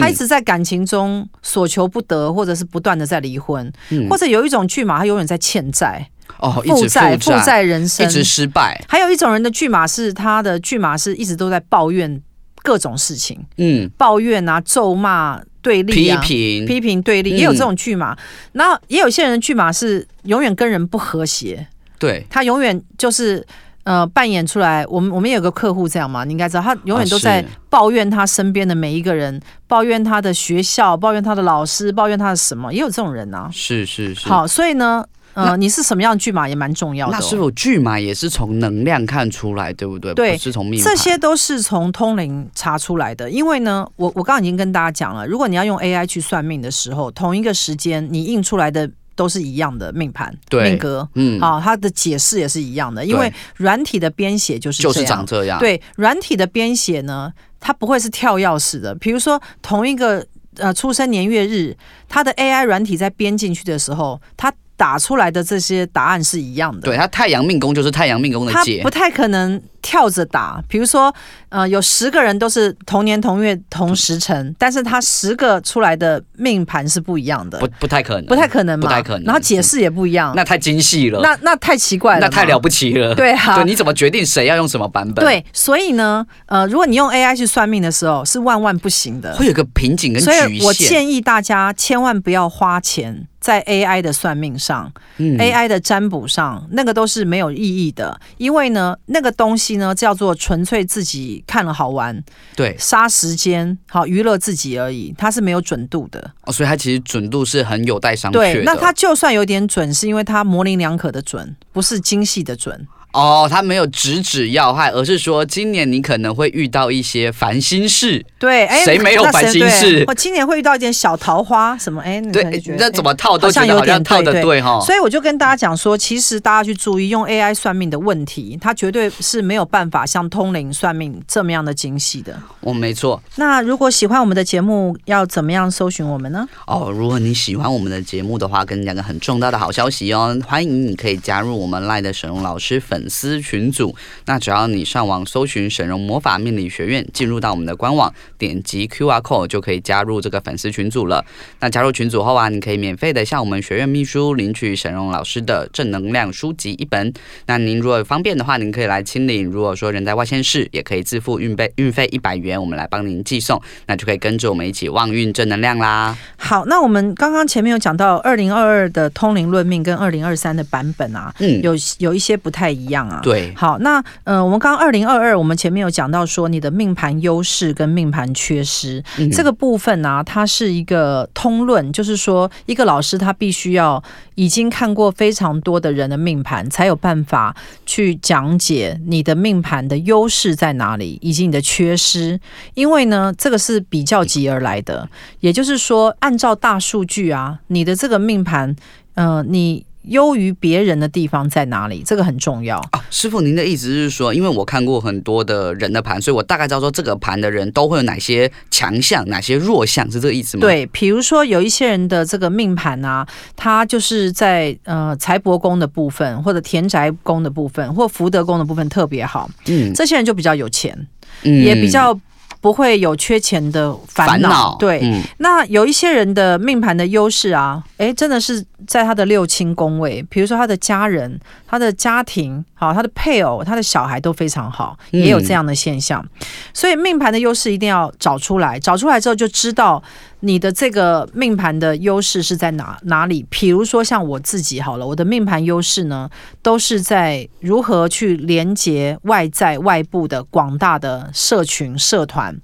[0.00, 8.82] 他一直在感情中所求不得，或者是不断的在离婚，嗯、或者有一种剧嘛，他永远在欠债，哦，负债负债人生，一直失败。
[8.88, 12.20] 还有一种人的巨马是他的巨马是一直都在抱怨
[12.62, 15.40] 各种事情，嗯，抱怨啊，咒骂。
[15.62, 16.66] 对立啊，批评。
[16.66, 18.18] 批评对立，也有这种巨码。
[18.50, 21.64] 然后也有些人的巨马是永远跟人不和谐，
[22.00, 23.46] 对，他永远就是
[23.84, 24.84] 呃扮演出来。
[24.88, 33.48] 我们我们有个客户这样嘛，你应该知道，他永远都在抱怨他身边的每一个人，抱怨他的学校，抱怨他的老师，抱怨他的什么，也有这种人啊。
[33.52, 34.28] 是是是。
[34.28, 35.04] 好，所以呢。
[35.34, 37.16] 呃，你是什么样的巨马也蛮重要的。
[37.16, 37.18] 哦。
[37.18, 40.12] 那是否巨马也是从能量看出来，对不对？
[40.12, 40.78] 对，是从命。
[40.84, 43.30] 这些都是从通灵查出来的。
[43.30, 48.90] 因为呢，我我刚刚已经跟大家讲了，如果你要用 AI 去算命的时候，同一个时间你印出来的
[49.22, 53.04] 都是一样的命盘、命格，嗯，啊，它的解释也是一样的。
[53.04, 55.60] 因为软体的编写就是就是长这样。
[55.60, 58.92] 对，软体的编写呢，它不会是跳钥匙的。
[58.96, 61.76] 比如说，同一个呃出生年月日，
[62.08, 64.52] 它的 AI 软体在编进去的时候，它。
[64.74, 66.80] 打出来的这些答案是一样的。
[66.80, 70.62] 对，它太阳命宫就是太阳命宫的解，他不太可能跳着打。
[70.68, 71.14] 比如说，
[71.50, 79.24] 呃，有十个人都是同年同月同时辰，但是他十个出来的命盘是不一样的，不不太可能，不太可能嘛，不太可能。
[79.24, 83.14] 然后解释也不一样，那太精细了，那那太奇怪了， 那太了不起了。
[83.14, 85.24] 对啊，对，你怎么决定谁要用什么版本？
[85.24, 90.40] 对，所以呢，呃，如果你用 AI 去算命的时候，是万万不行的，会有个瓶颈跟局限。
[90.40, 93.26] 所以我建议大家千万不要花钱。
[93.42, 102.22] 在 AI 的算命上，嗯，AI 的占卜上，那个都是没有意义的，因为呢，那个东西呢叫做纯粹自己看了好玩，
[102.56, 106.32] 对，杀时间，好娱乐自己而已，它是没有准度的。
[106.44, 108.54] 哦，所以它其实准度是很有待商榷的。
[108.54, 112.86] 对，那它就算有点准，是因为它模棱两可的准，不是精细的准。
[113.12, 118.24] 哦，他没有直指要害，而是说今年你可能会遇到一些烦心事。
[118.38, 120.04] 对，哎，谁没有烦心事？
[120.08, 122.00] 我今年会遇到一点小桃花，什么？
[122.02, 124.80] 哎，对，那怎么套都觉得好像套的对哈。
[124.80, 132.34] 所以我就跟大家讲说，其实大家去注意用 AI 算命的问题，它绝对是没有办法像通灵算命这么样的精细的。
[132.60, 133.22] 哦，没错。
[133.36, 136.48] 那如果喜欢我们的节目，要怎么样搜寻我们呢？
[136.66, 143.94] 哦，如果你喜欢我们的节目的话，跟你讲个很重大的好消息哦，欢迎你可以加入我们赖的沈荣老师粉丝群组。
[144.26, 151.24] 那只要你上网搜寻沈荣魔法命理学院，进入到我们的官网，点击 QR code 就可以加入这个粉丝群组了。
[151.60, 157.12] 那加入群组后啊，你可以免费的向我们学院秘书领取沈荣老师的正能量书籍一本。
[157.46, 159.50] 那您如果方便的话，您可以来亲领。
[159.50, 163.60] 如果说人在外县市，也可以自付运费，运费一百元，我们来帮您寄送。
[163.86, 166.16] 那就可以跟着我们一起旺运正能量啦。
[166.36, 173.20] 好，那我们刚刚前面有讲到二零二二的通灵论命跟二零二三的版本啊，嗯，有有一些不太一样啊。
[173.22, 173.78] 对，好。
[173.78, 184.02] 那呃，我们刚刚二零二二，我们前面有讲到说你的命盘优势跟命盘缺失、嗯、这个部分呢、啊，它是一个通论，就是说一个老师他必须要
[184.34, 192.38] 已经看过非常多的人的命盘，才有办法去讲解你的命盘的优势在哪里，以及你的缺失。
[192.74, 195.08] 因为呢，这个是比较级而来的，
[195.40, 198.74] 也就是说，按照大数据啊，你的这个命盘，
[199.14, 199.84] 呃，你。
[200.04, 202.02] 优于别人的地方在哪里？
[202.04, 210.62] 这个很重要啊，师傅，您的意思是说，因为我看过很多的人的盘，所以我大概知道说这个盘的人都会有哪些强项，哪些弱项，是这个意思吗？
[210.62, 221.06] 对，比如说有一些人的这个命盘啊，他就是在呃财帛宫的部分，或者田宅宫的部分，或福德宫的部分特别好，嗯，这些人就比较有钱，
[221.44, 222.18] 嗯，也比较。
[222.62, 225.00] 不会有缺钱的烦恼，对。
[225.02, 236.24] 嗯、那有一些人的命盘的优势啊，诶，真的是在他的六亲宫位，比如说他的家人、他的家庭、好，他的配偶、他的小孩都非常好，也有这样的现象。
[236.40, 240.00] 嗯、所以命盘的优势一定要找出来，找出来之后就知道。
[240.44, 243.46] 你的这个命盘的优势是在哪哪里？
[243.48, 246.28] 比如说像我自己好了，我的命盘优势呢，
[246.60, 252.56] 都是在如何去连接外在外部的广大的社群社团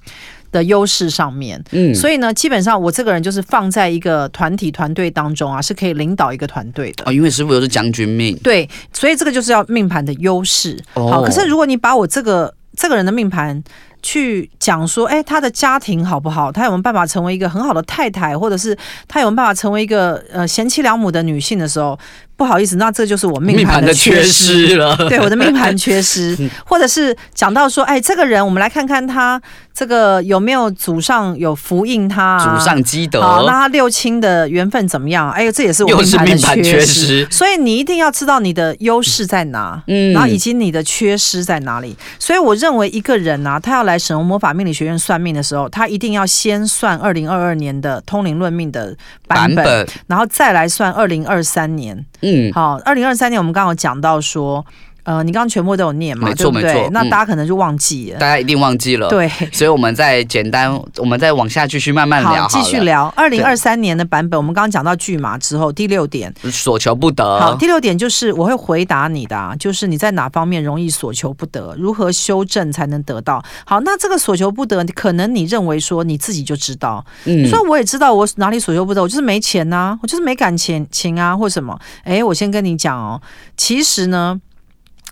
[0.51, 1.63] 的优势上面。
[1.71, 7.05] 嗯，所以呢，基本上我这个人就是放在一个团体团队当中啊，是可以领导一个团队的。
[7.07, 8.37] 哦，因为师傅又是将军命。
[8.39, 10.77] 对，所以这个就是要命盘的优势。
[10.95, 13.63] 哦，好，可是如果你把我这个这个人的命盘。
[14.03, 16.51] 去讲说，哎，他的家庭好不好？
[16.53, 21.99] 他有没有办法成为一个很好的太太，或者是他有没有办法成为一个呃贤妻良母的女性的时候？
[22.39, 24.95] 不好意思，那这就是我命盘的缺失了。
[25.11, 29.43] 对，我的命盘缺失， 或者是讲到说，哎，这个人，我们来看看他
[29.75, 33.21] 这个有没有祖上有福荫他，啊，祖上积德。
[33.21, 35.29] 好，那他六亲的缘分怎么样？
[35.33, 35.89] 哎呦，这也是我
[36.25, 36.87] 命盘的缺失。
[36.87, 41.97] 缺失，所以你一定要知道你的优势在哪，嗯，然后以及你的缺失在哪里。
[42.21, 48.97] 所以我认为一个人啊，他要来神龙魔法命理学院算命的时候，他一定要先算二零二二年的通灵论命的
[49.27, 52.07] 版本，版本然后再来算二零二三年。
[52.21, 54.65] 嗯，嗯好，二零二三年我们刚好讲到说。
[55.09, 56.29] 呃，你刚刚全部都有念嘛？
[56.29, 56.91] 没错，没错。
[56.93, 59.09] 那大家可能就忘记了，大家一定忘记了。
[59.09, 63.11] 对，所以我们再简单，我们再往下继续慢慢聊，继续聊。
[63.17, 67.41] 二零二三年的版本，我们刚刚讲到拒马之后，第六点，所求不得。
[67.41, 73.43] 好，第六点就是我会回答你的，啊，就是你在哪方面容易所求不得，如何修正才能得到？
[73.65, 81.79] 好，那这个所求不得，可能你认为说你自己就知道，嗯，所以我也知道我哪里所求不得，我就是没钱呐，啊，我就是没感情情啊，或什么？
[82.05, 83.19] 哎，我先跟你讲哦，
[83.57, 84.39] 其实呢。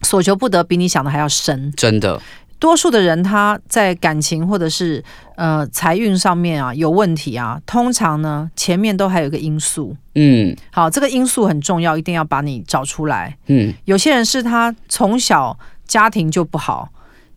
[0.03, 2.21] 所求不得比你想的还要深，真的。
[2.59, 5.05] 多数的人他在感情或者是
[5.37, 9.95] 呃财运上面啊有问题啊，通常呢前面都还有一个因素。
[10.15, 13.37] 嗯，好，这个因素很重要，一定要把你找出来。
[13.49, 16.89] 嗯，有些人是他从小家庭就不好。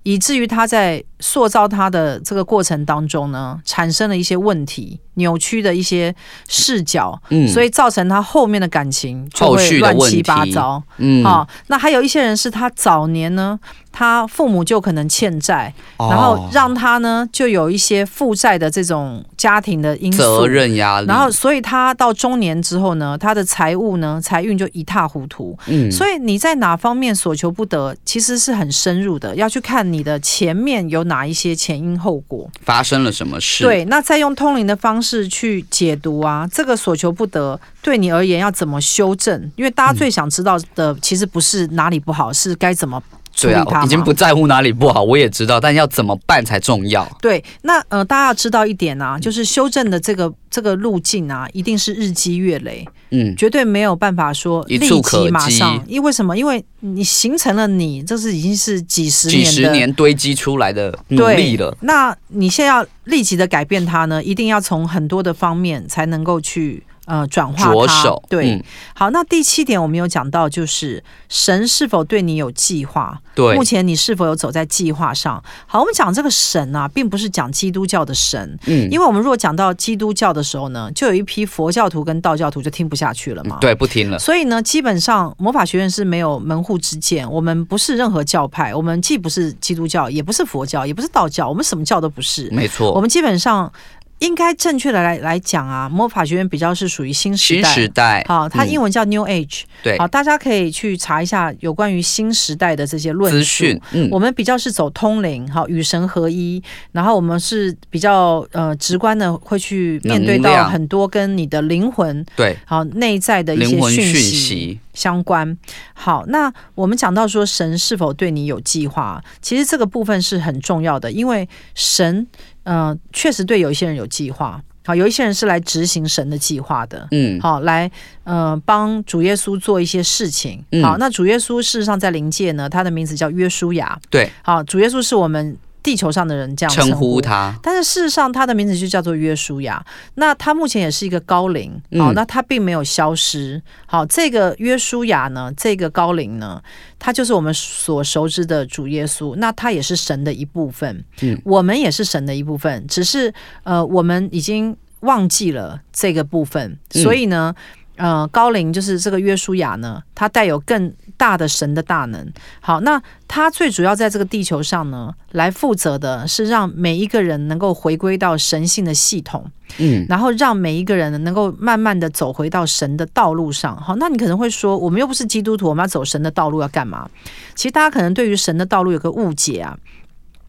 [0.04, 6.14] 以至于他在塑造他的这个过程当中呢，产生了一些问题，扭曲的一些
[6.48, 13.60] 视角，嗯，所以造成他后面的感情就会乱七八糟，嗯，好，那还有一些人是他早年呢。
[13.92, 25.58] 他父母就可能欠债，然后让他呢就有一些负债的这种家庭的因素，责任压力，然后所以他到中年之后呢，他的财务呢财运就一塌糊涂。
[25.66, 33.64] 嗯，所以你在哪方面所求不得，其实是很深入的，要去看你的前面有哪一些前因后果，发生了什么事。
[33.64, 39.52] 对，那再用通灵的方式去解读啊，这个所求不得对你而言要怎么修正？
[39.56, 43.02] 因为大家最想知道的其实不是哪里不好，是该怎么。
[43.48, 47.08] 对啊，已经不在乎哪里不好，我也知道，但要怎么办才重要。
[47.22, 55.84] 对，那呃，大家要知道一点啊，就是修正的这个这个路径啊，一定是日积月累，嗯，绝对没有办法说立即马上。
[55.88, 56.38] 因为什么？
[56.38, 61.76] 因为你形成了你，这是已经是几十年、几十年堆积出来的努力了。
[61.82, 66.84] 那你现在要立即的改变它呢，一定要从很多的方面才能够去。
[67.10, 68.04] 呃，转化它。
[68.04, 73.20] 手对，嗯、好，那第七点我们有讲到，就是神是否对你有计划？
[73.34, 75.44] 对，目前你是否有走在计划上？
[75.66, 84.20] 好，我们讲这个神啊，并不是讲基督教的神，嗯，因为我们如果讲到基督教的时候呢，就有一批佛教徒跟道教徒就听不下去了嘛，对，不听了。
[84.20, 93.72] 所以呢，基本上魔法学院是没有门户之见，我们不是任何教派，我们既不是基督教，也不是佛教，也不是道教，我们什么教都不是，没错，我们基本上。
[94.20, 97.74] 应该正确的来来讲啊，魔法学院比较是属于新时代。
[97.74, 99.68] 新时代，好，它英文叫 New Age，嗯。
[99.84, 103.40] 对，好，大家可以去查一下有关于新时代的这些论述。
[103.40, 106.62] 资讯，嗯，我们比较是走通灵，好，与神合一，
[106.92, 115.58] 然后我们是比较呃直观的会去面对到很多跟你的灵魂对，好内在的一些讯息相关。
[115.94, 122.28] 好，那我们讲到说神是否对你有计划，其实这个部分是很重要的，因为神。
[122.70, 127.90] 嗯，确实对有一些人有计划，好，有一些人是来执行神的计划的，嗯，好，来，
[128.24, 135.58] 呃，帮主耶稣做一些事情，好，那主耶稣事实上在灵界呢，他的名字叫约书亚，对，好，主耶稣是我们。
[135.82, 139.84] 地球上的人这样称呼，呼他，但是事实上他的名字就叫做约书亚。
[140.16, 143.62] 那他目前也是一个高龄，好，那他并没有消失。
[143.86, 146.62] 好，这个约书亚呢，这个高龄呢，
[146.98, 149.36] 他就是我们所熟知的主耶稣。
[149.38, 157.56] 那他也是神的一部分，嗯，我们也是神的一部分，只是呃，我们已经忘记了这个部分，所以呢。
[158.00, 162.26] 呃，高龄就是这个约书亚呢，他带有更大的神的大能。
[162.62, 173.76] 好，那他最主要在这个地球上呢，来负责的是让每一个人能够回归到神性的系统，嗯，然后让每一个人能够慢慢的走回到神的道路上。
[173.76, 177.10] 好，那你可能会说，我们又不是基督徒，我们要走神的道路要干嘛？
[177.54, 179.78] 其实大家可能对于神的道路有个误解啊。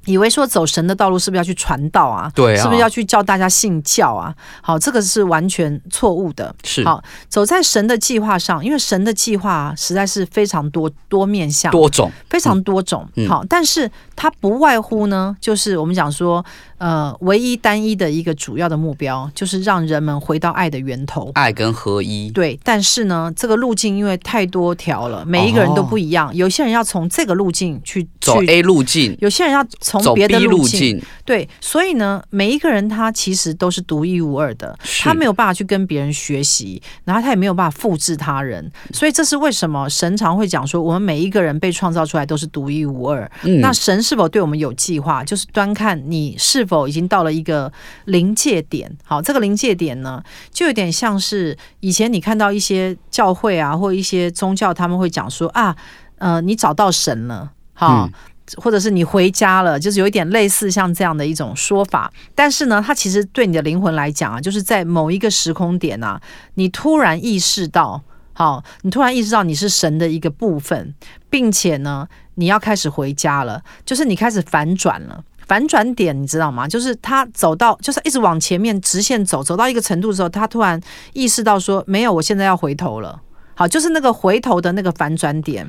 [0.07, 2.31] 以为说走神的道路是不是要去传道啊？
[2.35, 4.35] 对啊，是不是要去教大家信教啊？
[4.63, 6.55] 好，这个是完全错误的。
[6.65, 13.07] 是，好，走在神的计划上，因为神的计划实在是非常多多面向、多种，非常多种。
[13.17, 16.43] 嗯、好，但是它不外乎呢，就是我们讲说，
[16.79, 22.31] 呃，唯一单一的一个主要的目标，就是让人们回到爱的源头，爱跟合一。
[22.31, 26.31] 对，但是呢，这个路径因为太多条了，每一个人都不一样。
[26.31, 29.63] 哦、有些人要从这个路径去走 A 路径，有些人要。
[29.91, 43.31] 从别的路径，对，所以呢，每一个人他其实都是独一无二的，他没有办法去跟别人学习，然后他也没有办法复制他人，所以这是为什么神常会讲说，我们每一个人被创造出来都是独一无二。
[43.43, 47.73] 嗯，那神是否对我们有计划，就是端看你是否已经到了一个
[48.07, 48.91] 临界点。
[49.05, 50.23] 好，这个临界点呢，
[50.53, 55.77] 就有点像是以前你看到一些教会啊，或一些宗教，他们会讲说啊，
[56.19, 58.07] 呃，你找到神了，好。
[58.07, 58.13] 嗯
[58.57, 66.21] 或者是你回家了，就是有一点类似像这样的一种说法，但是呢，它其实对你的灵魂来讲啊，就是在某一个时空点啊，
[66.55, 68.03] 你突然意识到。
[68.33, 70.95] 好，你突然意识到你是神的一个部分，
[71.29, 75.23] 并且呢，你要开始回家了，就是你开始反转了。
[75.47, 76.67] 反转点你知道吗？
[76.67, 80.81] 就是他走到，就是一直往前面直线走，走到一个程度的时候，他突然
[81.13, 83.21] 意识到说，没有，我现在要回头了。
[83.61, 85.69] 好，就是那个回头的那个反转点，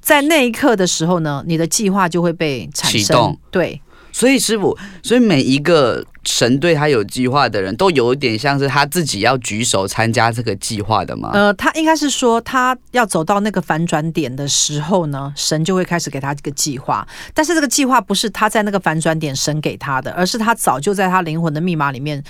[0.00, 3.00] 在那一刻的时候呢，你的计划就会被产生。
[3.00, 3.38] 启动。
[3.52, 3.80] 对。
[4.10, 11.30] 所以师傅，所以每一个神对他有计划的人都有一点像是他自己要举手参加这个计划的吗？
[11.32, 17.06] 呃，他应该是说他要走到那个反转点的时候呢，神就会开始给他这个计划。
[17.32, 22.22] 但是这个计划不是他在那个反转点神给他的，而是他早就在他灵魂的密码里面。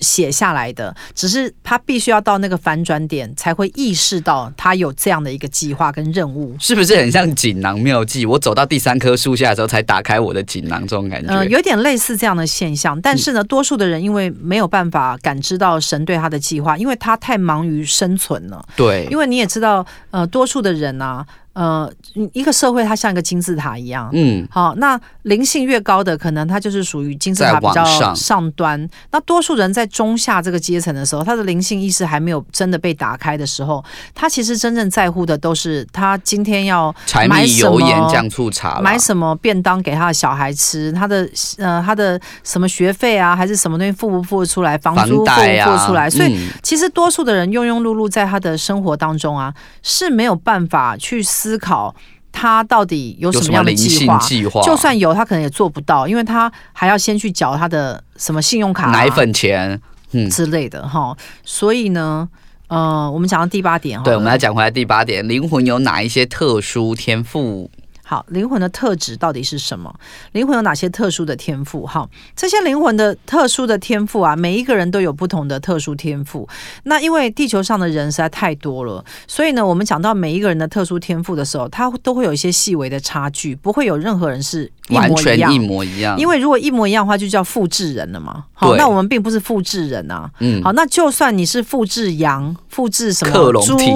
[0.00, 8.24] 写下来的，只是他必须要到那个反转点，才会意识到他有这样的一个计划跟任务，是不是很像锦囊妙计？
[8.26, 11.32] 我走到第三棵树下的时候，才打开我的锦囊，这种感觉。
[11.32, 13.00] 呃，有点类似这样的现象。
[13.00, 18.64] 但是呢，多数的人因为没有办法感知到神对他的计划，因为他太忙于生存了。
[18.76, 21.26] 对，因为你也知道，呃，多数的人啊。
[21.58, 21.92] 呃，
[22.32, 27.84] 一个社会它像一个金字塔一样，嗯，好，那灵性越高的，可能它就是属于金字塔比较
[28.14, 28.88] 上端。
[29.10, 33.84] 那多数人在中下这个阶层的时候，他的灵性意识还没有真的被打开的时候，
[34.14, 36.94] 他其实真正在乎的都是他今天要
[37.28, 46.06] 买什么酱醋茶，买什么便当给他的小孩吃，他的呃他的什么学费啊，还是什么东西付不付得出来，房租付不付得出来？
[46.06, 49.52] 啊、所以、嗯、其实多数的人庸庸碌碌在他的生活当中啊，
[49.82, 51.47] 是没有办法去思。
[51.48, 51.94] 思考
[52.30, 54.18] 他到底有什么样的计划？
[54.18, 59.80] 计划就算有，他可能也做不到，因为他还要先去缴他的什么信用卡、奶粉钱、
[60.12, 61.16] 嗯之类的哈。
[61.42, 62.28] 所以呢，
[62.68, 67.70] 呃，我们讲到第八点，对，我们来讲回来第八点，灵魂有哪一些特殊天赋？
[68.08, 69.94] 好，灵魂的特质到底是什么？
[70.32, 71.84] 灵魂有哪些特殊的天赋？
[71.84, 76.48] 哈，这些灵魂的特殊的天赋啊，每一个人都有不同的特殊天赋。
[76.84, 85.10] 那因为地球上的人实在太多了，所以呢，我们讲到每一个人的特殊天赋的时候，他都会有一些细微的差距，不会有任何人是一模一样。
[85.10, 86.18] 完全一模一样。
[86.18, 88.44] 因为如果一模一样的话，就叫复制人了嘛。
[88.54, 90.30] 好，那我们并不是复制人啊。
[90.40, 90.62] 嗯。
[90.62, 93.92] 好，那就算你是复制羊，复制什么克隆体，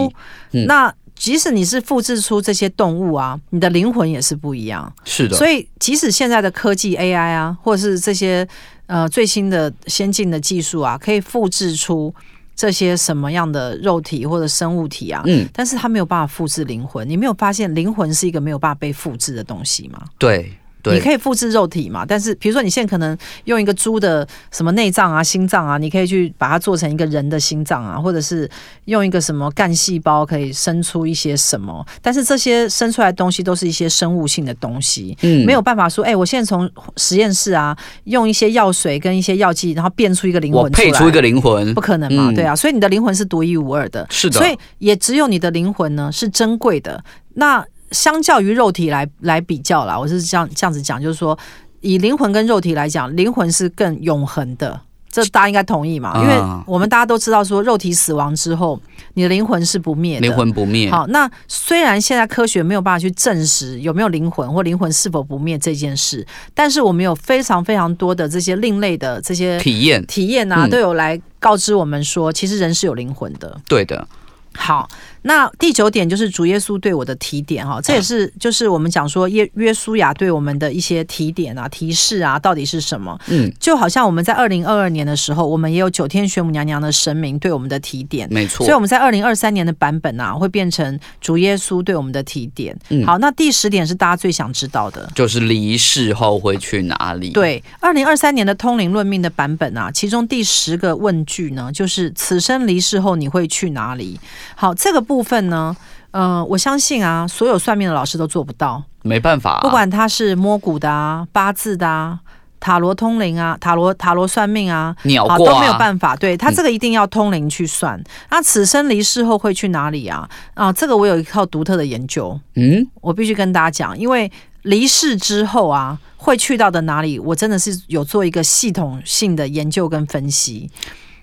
[0.52, 0.92] 嗯、那。
[1.22, 4.92] 即使你是复制出这些动物啊，你的灵魂也是不一样。
[5.04, 8.44] 是的，所以即使现在的科技 AI 啊，或者是这些
[8.86, 12.12] 呃最新的先进的技术啊，可以复制出
[12.56, 17.08] 这些什么样的肉体或者生物体啊，嗯，但是它没有办法复制灵魂。
[17.08, 20.02] 你没有发现灵魂是一个没有办法被复制的东西吗？
[20.18, 20.52] 对。
[20.84, 22.04] 你可以复制肉体嘛？
[22.06, 28.48] 但是比如说你现在可能用一个猪的什么内脏啊、心脏啊，你可以去把它做成一个人的心脏啊，或者是
[28.86, 31.86] 用一个什么干细胞可以生出一些什么？
[32.00, 42.30] 但是这些生出来的东西都是一些生物性的东西，嗯，没有办法说，哎、欸，我现在从实验室啊用一些药水跟一些药剂，然后变出一个灵魂出来，配出一个灵魂，不可能嘛？
[42.30, 47.02] 嗯、对啊，所以你的灵魂是独一无二的，是的，所以也只有你的灵魂呢是珍贵的。
[47.34, 51.38] 那相较于肉体来来比较啦，我是这样这样子讲，就是说，
[51.80, 54.80] 以灵魂跟肉体来讲，灵魂是更永恒的，
[55.10, 56.20] 这大家应该同意嘛？
[56.22, 56.34] 因为
[56.66, 58.80] 我们大家都知道，说肉体死亡之后，
[59.14, 60.90] 你的灵魂是不灭的，灵魂不灭。
[60.90, 73.60] 好，那虽然现在科学没有办法去证实有没有灵魂或灵魂是否不灭这件事，但是我们有非常非常多的这些另类的这些体验体验啊，都有来告知我们说，其实人是有灵魂的。
[73.68, 74.06] 对的。
[74.54, 74.88] 好。
[75.22, 83.16] 那第九点就是主耶稣对我的提点哈，这也是就是我们讲说耶约书亚对我们的一些提点啊、提示啊，到底是什么？
[83.28, 88.66] 嗯，就好像我们在二零二二年的时候，我们也有九天玄母娘娘的神明对我们的提点，没错。
[88.66, 92.76] 所以我们在二零二三年的版本啊，会变成主耶稣对我们的提点。
[92.88, 97.30] 嗯，好，那第十点是大家最想知道的，就是离世后会去哪里？
[97.30, 104.18] 对，二零二三年的通灵论命的版本啊，其中第十个问句呢，就是此生离世后你会去哪里？
[104.56, 105.00] 好，这个。
[105.12, 105.76] 部分呢，
[106.10, 109.60] 呃，我相信啊，所有算命的老师都做不到，没办法啊。
[109.60, 112.18] 不管他是摸骨的啊、八字的啊、
[112.58, 116.16] 塔罗通灵啊、塔罗塔罗算命啊，鸟啊都没有办法。
[116.16, 117.98] 对，他这个一定要通灵去算。
[117.98, 118.04] 嗯。
[118.30, 120.26] 那此生离世后会去哪里啊？
[120.54, 122.40] 啊，这个我有一套独特的研究。
[122.54, 124.32] 嗯，我必须跟大家讲，因为
[124.62, 130.70] 离世之后啊，会去到的哪里，我真的是有做一个系统性的研究跟分析。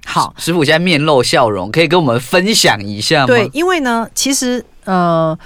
[0.10, 3.28] 好，师傅现在面露笑容，可以跟我们分享一下吗？
[3.28, 5.38] 对，因为呢，其实呃，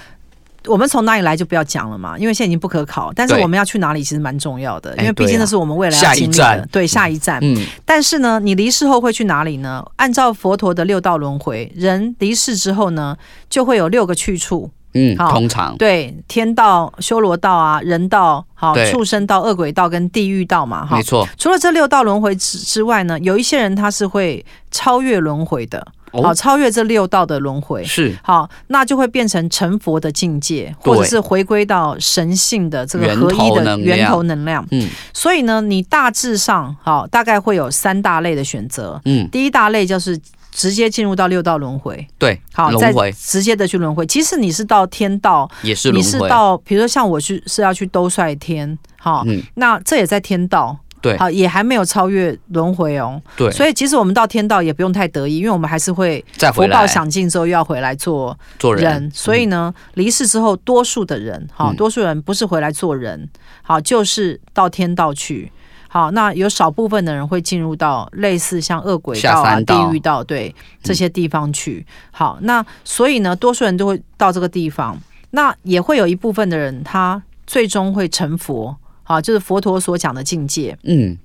[0.68, 3.12] 我们从哪里来就不要讲了嘛，因为现在已经不可考。
[3.14, 6.34] 但是我们要去哪里，其实蛮重要的，因为毕竟那是我们未来要经历的。
[6.34, 7.40] 下一站，对，下一站。
[7.42, 7.62] 嗯。
[7.84, 9.86] 但是呢，你离世后会去哪里呢？
[9.98, 13.18] 按照佛陀的六道轮回，人离世之后呢，
[13.50, 14.72] 就会有六个去处。
[14.94, 15.76] 嗯，通常。
[15.78, 21.28] 对天道、修罗道啊，人道、好畜生道、恶鬼道跟地狱道嘛，哈，没错。
[21.38, 25.86] 除了这六道轮回之之外呢，有一些人他是会超越轮回的。
[26.22, 27.84] 好，超越这六道的轮回。
[27.84, 28.16] 是。
[28.22, 34.64] 好，那就会变成成佛的境界，或者是回归到神性的这个合一的源头能量。
[34.70, 39.02] 嗯，所以呢，你大致上好，大概会有三大类的选择。
[39.06, 40.16] 嗯，第一大类就是
[40.54, 42.08] 直接进入到六道轮回。
[42.18, 44.06] 对，好，再直接的去轮回。
[44.06, 50.78] 其实你是到天道，也是你是到，比如说像我去是要去兜率天，好，嗯，那这也在天道。
[51.02, 53.22] 对，好，也还没有超越轮回哦。
[53.36, 56.24] 对，所以即使我们到天道，也不用太得意，因为我们还是会
[56.54, 59.12] 福报享尽之后又要回来做做人。
[59.14, 63.30] 所以呢，离世之后，多数的人，好，多数人不是回来做人，
[63.64, 65.52] 好，就是到天道去。
[65.94, 71.86] 好，那有少部分的人会进入到类似像恶鬼道啊、地狱道，对这些地方去。
[72.10, 74.98] 好，那所以呢，多数人都会到这个地方。
[75.30, 78.76] 那也会有一部分的人，他最终会成佛。
[79.04, 80.76] 好，就是佛陀所讲的境界。
[80.82, 81.16] 嗯，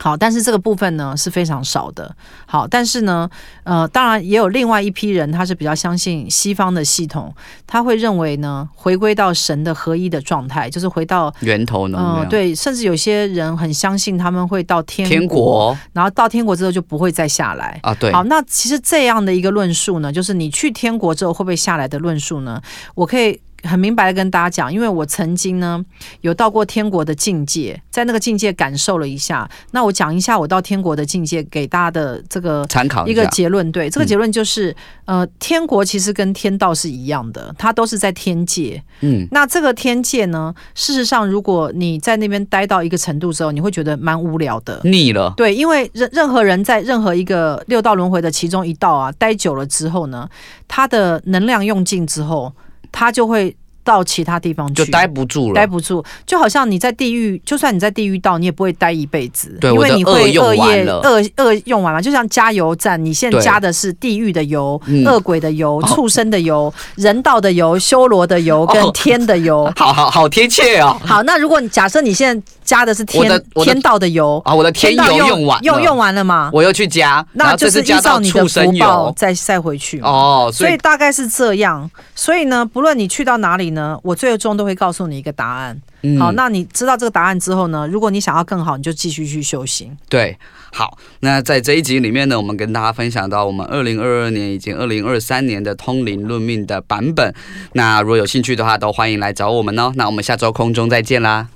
[0.00, 2.14] 好，但是这个部分呢是非常少的。
[2.46, 3.28] 好，但是呢，
[3.64, 7.34] 呃，当然也有另外一批人，他是比较相信西方的系统，
[7.66, 12.20] 他会认为呢，回归到神的合一的状态，就是回到源头能量。
[12.20, 17.94] 呃，对，甚至有些人很相信他们会到天国，天国，然后到天国之后就不会再下来啊。
[17.94, 22.62] 对，好，那其实这样的一个论述呢，就是你去天国之后会不会下来的论述呢？
[22.94, 23.40] 我可以。
[23.64, 25.84] 很明白的跟大家讲，因为我曾经呢
[26.20, 29.48] 有到过天国的境界，在那个境界感受了一下。
[29.72, 33.70] 那我讲一下我到天国的境界给大家的这个参考一个结论。
[33.72, 34.70] 对，这个结论就是，
[35.06, 38.82] 嗯、呃，天国其实跟天道是一样的，它都是在天界。
[39.00, 45.34] 嗯，那这个天界呢，事实上如果你在那边待到一个程度之后，你会觉得蛮无聊的，腻了。
[45.36, 50.28] 对，因为任任何人在任何一个六道轮回的其中一道啊，待久了之后呢，
[50.68, 52.52] 他的能量用尽之后。
[52.98, 71.00] 他就会到其他地方去，就待不住了，待不住，就好像你在地狱，就算你在地狱道，你也不会待一辈子，对，因为你会恶业恶恶恶用完了，就像加油站，你现在加的是地狱的油、恶鬼的油、畜生的油、人道的油、修罗的油跟天的油， 好好好贴切哦。
[71.04, 81.90] 好，那如果你假设你现在加的是天天道的油啊，我的天油用完用用完了嘛，我又去加，那就是依照你的福报再再回去哦，所以大概是这样。
[82.14, 85.80] 所以呢，不论你去到哪里呢，我最终都会告诉你一个答案。
[86.02, 89.96] 嗯、好，那你知道这个答案之后呢，如果你想要更好，你就继续去修行。
[90.08, 90.36] 对，
[90.72, 97.32] 好，那在这一集里面呢，我们跟大家分享到我们二零二二年以及二零二三年的通灵论命的版本。
[97.74, 99.92] 那如果有兴趣的话，都欢迎来找我们哦。
[99.94, 101.48] 那我们下周空中再见啦。